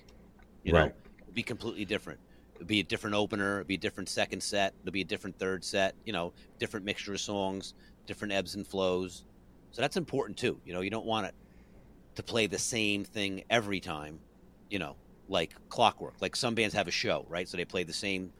[0.63, 0.79] You know,
[1.23, 2.21] it'd be completely different.
[2.57, 3.57] It'd be a different opener.
[3.57, 4.75] It'd be a different second set.
[4.83, 5.95] It'll be a different third set.
[6.05, 7.75] You know, different mixture of songs,
[8.07, 9.25] different ebbs and flows.
[9.73, 10.61] So that's important too.
[10.65, 11.35] You know, you don't want it
[12.17, 14.19] to play the same thing every time.
[14.71, 14.97] You know,
[15.29, 16.15] like clockwork.
[16.21, 17.49] Like some bands have a show, right?
[17.49, 18.33] So they play the same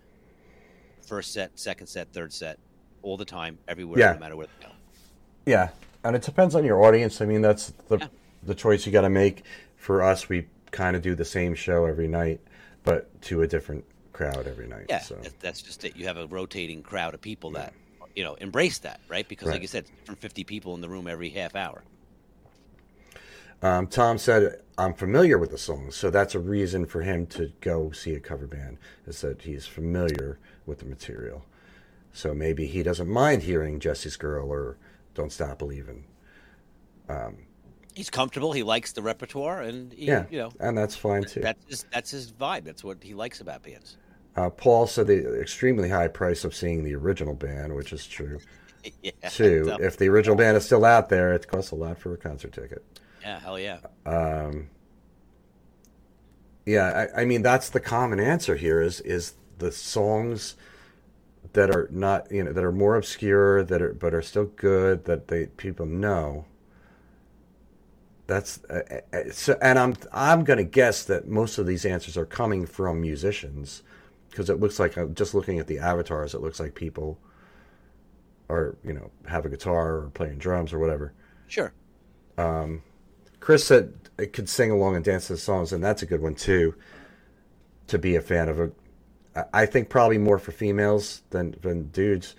[1.07, 2.59] first set, second set, third set
[3.03, 4.13] all the time, everywhere, Yeah.
[4.15, 4.73] no matter where they go.
[5.45, 5.69] Yeah,
[6.03, 7.21] and it depends on your audience.
[7.21, 8.09] I mean, that's the Yeah.
[8.43, 9.45] the choice you got to make.
[9.77, 12.41] For us, we kind of do the same show every night,
[12.83, 13.85] but to a different
[14.17, 14.87] crowd every night.
[14.89, 15.97] Yeah, So that's just it.
[15.97, 17.73] You have a rotating crowd of people that
[18.15, 19.29] you know embrace that, right?
[19.29, 21.83] Because, like you said, from fifty people in the room every half hour.
[23.63, 27.53] um, Tom said, "I'm familiar with the songs, so that's a reason for him to
[27.61, 28.79] go see a cover band.
[29.07, 31.45] Is that he's familiar with the material,
[32.13, 34.77] so maybe he doesn't mind hearing Jesse's Girl or
[35.15, 36.05] Don't Stop Believing.
[37.95, 38.53] He's comfortable.
[38.53, 41.41] He likes the repertoire, and he, Yeah, you know and that's fine too.
[41.41, 42.65] that's his that's his vibe.
[42.65, 43.97] That's what he likes about bands.
[44.37, 48.39] Uh, Paul said the extremely high price of seeing the original band, which is true.
[49.03, 51.99] yeah, Two, so- if the original band is still out there, it costs a lot
[51.99, 52.85] for a concert ticket.
[53.23, 53.79] yeah, hell yeah.
[56.67, 60.57] Yeah, I, I mean that's the common answer here is is the songs
[61.53, 65.05] that are not you know that are more obscure that are but are still good
[65.05, 66.45] that they people know.
[68.27, 72.27] That's uh, uh, so, and I'm I'm gonna guess that most of these answers are
[72.27, 73.85] coming from musicians
[74.37, 77.19] because it looks like uh, just looking at the avatars, it looks like people
[78.51, 81.15] are you know have a guitar or playing drums or whatever.
[81.49, 81.73] Sure.
[82.37, 82.83] Um,
[83.41, 86.21] Chris said it could sing along and dance to the songs, and that's a good
[86.21, 86.75] one too.
[87.87, 88.71] To be a fan of a,
[89.55, 92.37] I- think probably more for females than than dudes,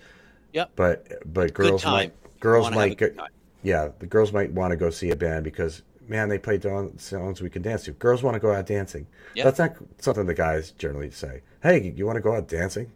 [0.52, 0.70] Yep.
[0.76, 3.26] but but girls might girls Wanna have a might go,
[3.64, 7.40] yeah the girls might want to go see a band because man they play songs
[7.42, 7.92] we can dance to.
[7.92, 9.08] Girls want to go out dancing.
[9.34, 9.42] Yeah.
[9.44, 11.40] That's not something the guys generally say.
[11.62, 12.92] Hey, you want to go out dancing?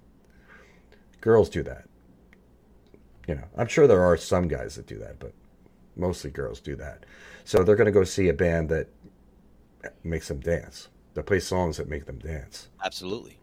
[1.20, 1.84] Girls do that.
[3.26, 5.32] You know, I'm sure there are some guys that do that, but
[5.96, 7.04] mostly girls do that.
[7.44, 8.88] So they're going to go see a band that
[10.04, 10.88] makes them dance.
[11.14, 12.68] That plays songs that make them dance.
[12.84, 13.38] Absolutely.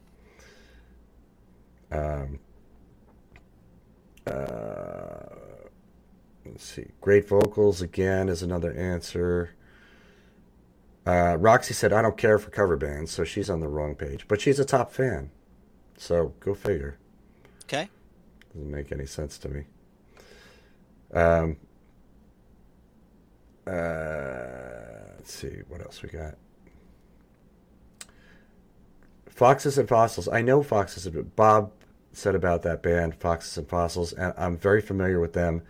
[1.92, 2.40] Um,
[4.26, 5.36] uh,
[6.46, 6.88] let's see.
[7.02, 9.52] Great vocals again is another answer.
[11.10, 14.28] Uh, Roxy said, "I don't care for cover bands," so she's on the wrong page.
[14.28, 15.32] But she's a top fan,
[15.98, 17.00] so go figure.
[17.64, 17.90] Okay.
[18.54, 19.64] Doesn't make any sense to me.
[21.12, 21.58] Um.
[23.66, 26.36] Uh, let's see what else we got.
[29.26, 30.28] Foxes and Fossils.
[30.28, 31.08] I know Foxes.
[31.08, 31.72] and- Bob
[32.12, 35.64] said about that band, Foxes and Fossils, and I'm very familiar with them.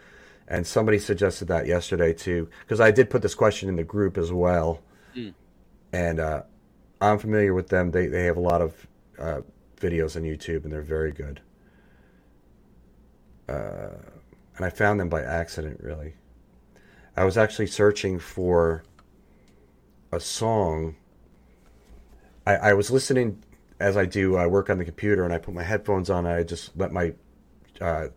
[0.49, 4.17] And somebody suggested that yesterday too, because I did put this question in the group
[4.17, 4.81] as well.
[5.91, 6.43] And uh,
[7.01, 7.91] I'm familiar with them.
[7.91, 8.87] They they have a lot of
[9.17, 9.41] uh,
[9.79, 11.41] videos on YouTube, and they're very good.
[13.47, 13.97] Uh,
[14.57, 16.13] and I found them by accident, really.
[17.17, 18.83] I was actually searching for
[20.11, 20.95] a song.
[22.45, 23.43] I, I was listening
[23.79, 24.35] as I do.
[24.35, 26.25] I work on the computer, and I put my headphones on.
[26.25, 27.13] And I just let my
[27.81, 28.09] uh,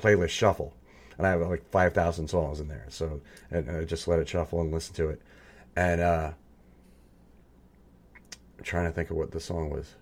[0.00, 0.74] playlist shuffle,
[1.16, 2.86] and I have like five thousand songs in there.
[2.88, 5.22] So, and, and I just let it shuffle and listen to it.
[5.76, 6.30] And uh,
[8.58, 9.94] I'm trying to think of what the song was.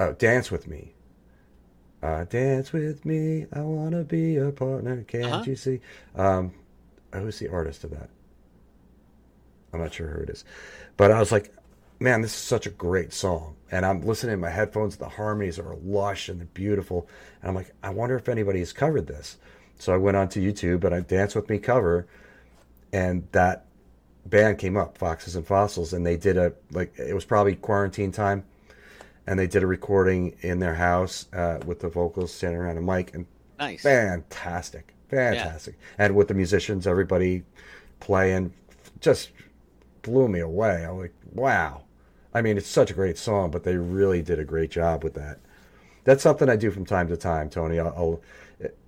[0.00, 0.94] Oh, "Dance with Me."
[2.02, 5.02] Uh, dance with me, I wanna be your partner.
[5.04, 5.44] Can't Uh-huh.
[5.46, 5.80] you see?
[6.14, 6.52] Um,
[7.14, 8.10] who's the artist of that?
[9.72, 10.44] I'm not sure who it is,
[10.98, 11.50] but I was like,
[11.98, 13.56] man, this is such a great song.
[13.70, 14.96] And I'm listening in my headphones.
[14.96, 17.08] The harmonies are lush and they're beautiful.
[17.40, 19.38] And I'm like, I wonder if anybody has covered this.
[19.78, 22.06] So I went onto YouTube and I Dance with Me cover,
[22.92, 23.64] and that
[24.26, 28.12] band came up, Foxes and Fossils, and they did a like it was probably quarantine
[28.12, 28.44] time,
[29.26, 32.82] and they did a recording in their house uh, with the vocals standing around a
[32.82, 33.26] mic, and
[33.58, 33.82] Nice.
[33.82, 37.44] fantastic, fantastic, and with the musicians, everybody
[38.00, 38.52] playing,
[39.00, 39.30] just
[40.02, 40.84] blew me away.
[40.84, 41.82] I'm like, wow.
[42.36, 45.14] I mean, it's such a great song, but they really did a great job with
[45.14, 45.38] that.
[46.02, 47.78] That's something I do from time to time, Tony.
[47.78, 48.20] I'll, I'll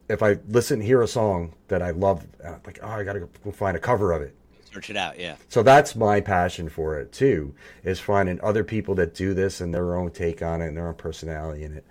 [0.08, 3.50] if I listen, hear a song that I love, uh, like, oh, I gotta go
[3.50, 4.34] find a cover of it.
[4.76, 5.18] Search it out.
[5.18, 5.36] Yeah.
[5.48, 9.72] So that's my passion for it too, is finding other people that do this and
[9.72, 11.86] their own take on it and their own personality in it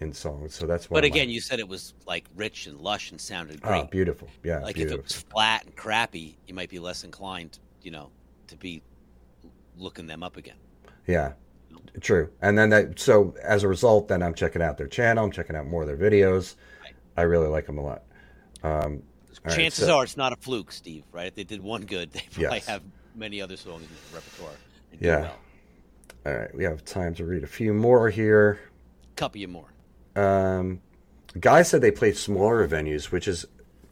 [0.00, 0.54] in songs.
[0.54, 0.96] So that's why.
[0.96, 3.82] But again, you said it was like rich and lush and sounded great.
[3.82, 4.28] Oh, beautiful.
[4.42, 4.60] Yeah.
[4.60, 5.00] like beautiful.
[5.00, 8.08] if it was flat and crappy, you might be less inclined, you know,
[8.46, 8.82] to be
[9.76, 10.56] looking them up again.
[11.06, 11.32] Yeah,
[12.00, 12.30] true.
[12.40, 15.24] And then that, so as a result, then I'm checking out their channel.
[15.24, 16.54] I'm checking out more of their videos.
[16.82, 16.94] Right.
[17.18, 18.02] I really like them a lot.
[18.62, 19.02] Um,
[19.38, 21.04] all right, Chances so- are it's not a fluke, Steve.
[21.12, 21.26] Right?
[21.28, 22.66] If they did one good, they probably Yes.
[22.66, 22.82] have
[23.14, 24.52] many other songs in the repertoire.
[25.00, 25.20] Yeah.
[25.20, 25.36] well.
[26.26, 28.60] All right, we have time to read a few more here.
[29.16, 29.72] couple you more.
[30.16, 30.80] Um,
[31.38, 33.46] guy said they play smaller venues, which is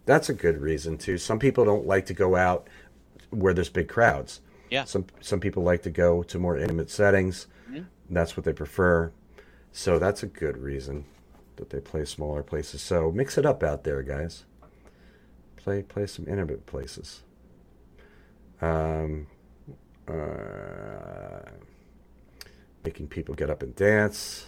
[0.06, 1.18] that's a good reason too.
[1.18, 2.68] Some people don't like to go out
[3.30, 4.40] where there's big crowds.
[4.70, 4.84] Yeah.
[4.84, 7.46] Some some people like to go to more intimate settings.
[7.70, 7.86] Mhm.
[8.10, 9.12] That's what they prefer.
[9.72, 11.04] So that's a good reason
[11.56, 12.80] that they play smaller places.
[12.82, 14.44] So mix it up out there, guys.
[15.68, 17.24] Play play some intimate places.
[18.62, 19.26] Um,
[20.08, 21.42] uh,
[22.82, 24.46] making people get up and dance.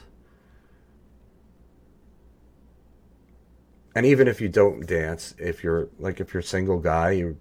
[3.95, 7.37] And even if you don't dance, if you're like if you're a single guy, you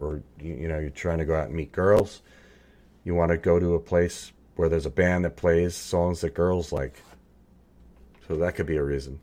[0.00, 2.22] or you, you know you're trying to go out and meet girls,
[3.04, 6.34] you want to go to a place where there's a band that plays songs that
[6.34, 7.00] girls like.
[8.26, 9.20] So that could be a reason.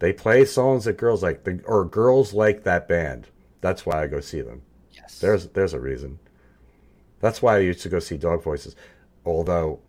[0.00, 3.28] They play songs that girls like, the, or girls like that band.
[3.60, 4.62] That's why I go see them.
[4.92, 5.18] Yes.
[5.20, 6.18] There's there's a reason.
[7.20, 8.74] That's why I used to go see Dog Voices,
[9.26, 9.80] although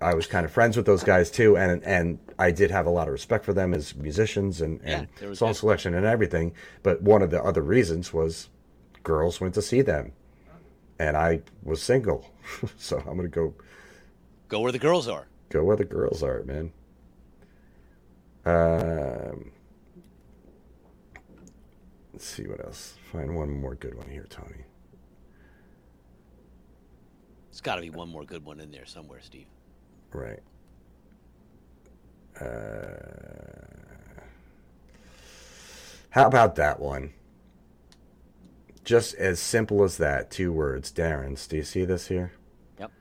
[0.00, 2.90] I was kind of friends with those guys too, and and I did have a
[2.90, 5.56] lot of respect for them as musicians and, and were song good.
[5.56, 6.54] selection and everything.
[6.84, 8.48] But one of the other reasons was
[9.02, 10.12] girls went to see them,
[11.00, 12.30] and I was single,
[12.76, 13.52] so I'm gonna go
[14.48, 15.26] Go where the girls are.
[15.48, 16.70] go where the girls are, man.
[18.44, 19.50] Um,
[22.16, 22.94] let's see what else.
[23.12, 24.64] Find one more good one here, Tony.
[27.50, 29.44] It's got to be one more good one in there somewhere, Steve.
[30.14, 30.40] Right.
[32.40, 32.96] Uh,
[36.08, 37.12] how about that one?
[38.82, 40.30] Just as simple as that.
[40.30, 40.90] Two words.
[40.90, 41.46] Darren's.
[41.46, 42.32] Do you see this here?
[42.80, 42.92] Yep.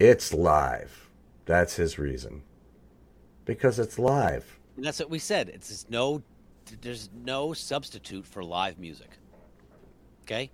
[0.00, 1.08] It's live.
[1.44, 2.42] That's his reason.
[3.44, 4.58] Because it's live.
[4.74, 5.50] And that's what we said.
[5.50, 6.24] It's no,
[6.80, 9.10] there's no substitute for live music.
[10.22, 10.50] Okay.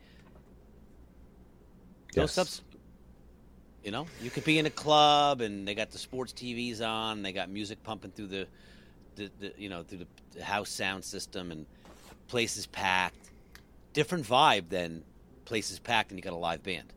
[2.16, 2.32] No Yes.
[2.32, 2.80] substitute.
[3.82, 7.18] You know, you could be in a club and they got the sports TVs on,
[7.18, 8.46] and they got music pumping through the,
[9.16, 10.06] the, the you know, through the,
[10.36, 11.66] the house sound system, and
[12.28, 13.30] places packed.
[13.92, 15.02] Different vibe than
[15.44, 16.92] places packed and you got a live band.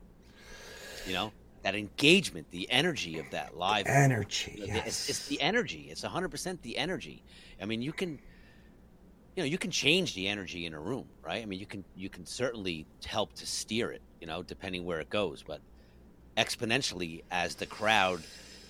[1.06, 4.54] You know, that engagement, the energy of that live Energy.
[4.58, 4.86] you Yes.
[4.86, 5.88] It's, it's the energy.
[5.90, 7.22] It's 100% the energy.
[7.60, 8.20] I mean, you can
[9.36, 11.42] you know, you can change the energy in a room, right?
[11.42, 14.98] I mean, you can you can certainly help to steer it, you know, depending where
[14.98, 15.60] it goes, but
[16.38, 18.22] exponentially as the crowd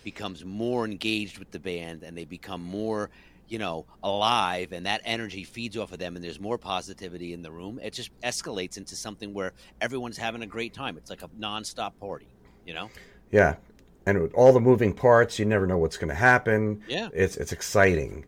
[0.03, 3.11] becomes more engaged with the band and they become more,
[3.49, 7.43] you know, alive and that energy feeds off of them and there's more positivity in
[7.43, 10.97] the room, it just escalates into something where everyone's having a great time.
[10.97, 12.29] It's like a nonstop party,
[12.64, 12.91] you know?
[13.31, 13.57] Yeah,
[14.05, 16.83] and with all the moving parts, you never know what's going to happen.
[16.89, 17.09] Yeah.
[17.12, 18.25] it's it's exciting.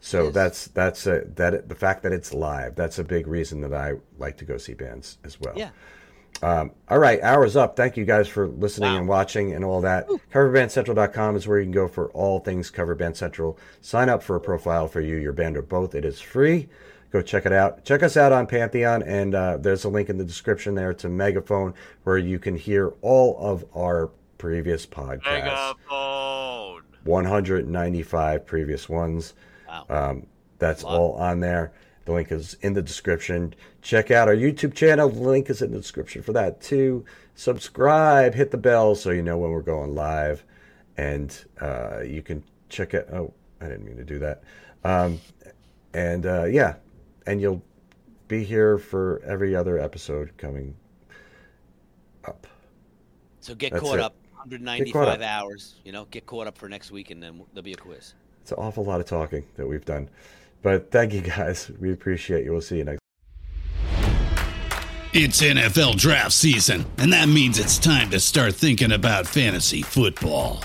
[0.00, 0.34] So Yes.
[0.34, 2.74] that's that's a that the fact that it's live.
[2.76, 5.54] That's a big reason that I like to go see bands as well.
[5.56, 5.70] Yeah.
[6.40, 7.74] Um, all right, hours up.
[7.76, 8.98] Thank you guys for listening Wow.
[8.98, 10.06] and watching and all that.
[10.32, 13.58] Coverbandcentral.com is where you can go for all things Cover Band Central.
[13.80, 15.96] Sign up for a profile for you, your band, or both.
[15.96, 16.68] It is free.
[17.10, 17.84] Go check it out.
[17.84, 21.08] Check us out on Pantheon, and uh, there's a link in the description there to
[21.08, 21.74] Megaphone
[22.04, 25.24] where you can hear all of our previous podcasts.
[25.24, 26.82] Megaphone.
[27.04, 29.34] 195 previous ones.
[29.68, 29.86] Wow.
[29.88, 30.26] Um,
[30.58, 31.72] that's all on there.
[32.04, 33.54] The link is in the description.
[33.82, 35.10] Check out our YouTube channel.
[35.10, 37.04] The link is in the description for that too.
[37.34, 40.42] Subscribe, hit the bell so you know when we're going live,
[40.96, 43.08] and uh, you can check it.
[43.12, 44.42] Oh, I didn't mean to do that.
[44.84, 45.20] Um,
[45.92, 46.76] and uh, yeah,
[47.26, 47.62] and you'll
[48.26, 50.74] be here for every other episode coming
[52.24, 52.46] up.
[53.40, 54.00] So get That's caught it.
[54.00, 54.14] up.
[54.32, 55.20] 195 caught up.
[55.20, 55.76] hours.
[55.84, 58.14] You know, get caught up for next week, and then there'll be a quiz.
[58.48, 60.08] It's an awful lot of talking that we've done,
[60.62, 61.70] but thank you guys.
[61.78, 62.52] We appreciate you.
[62.52, 62.98] We'll see you next.
[65.12, 70.64] It's NFL draft season, and that means it's time to start thinking about fantasy football.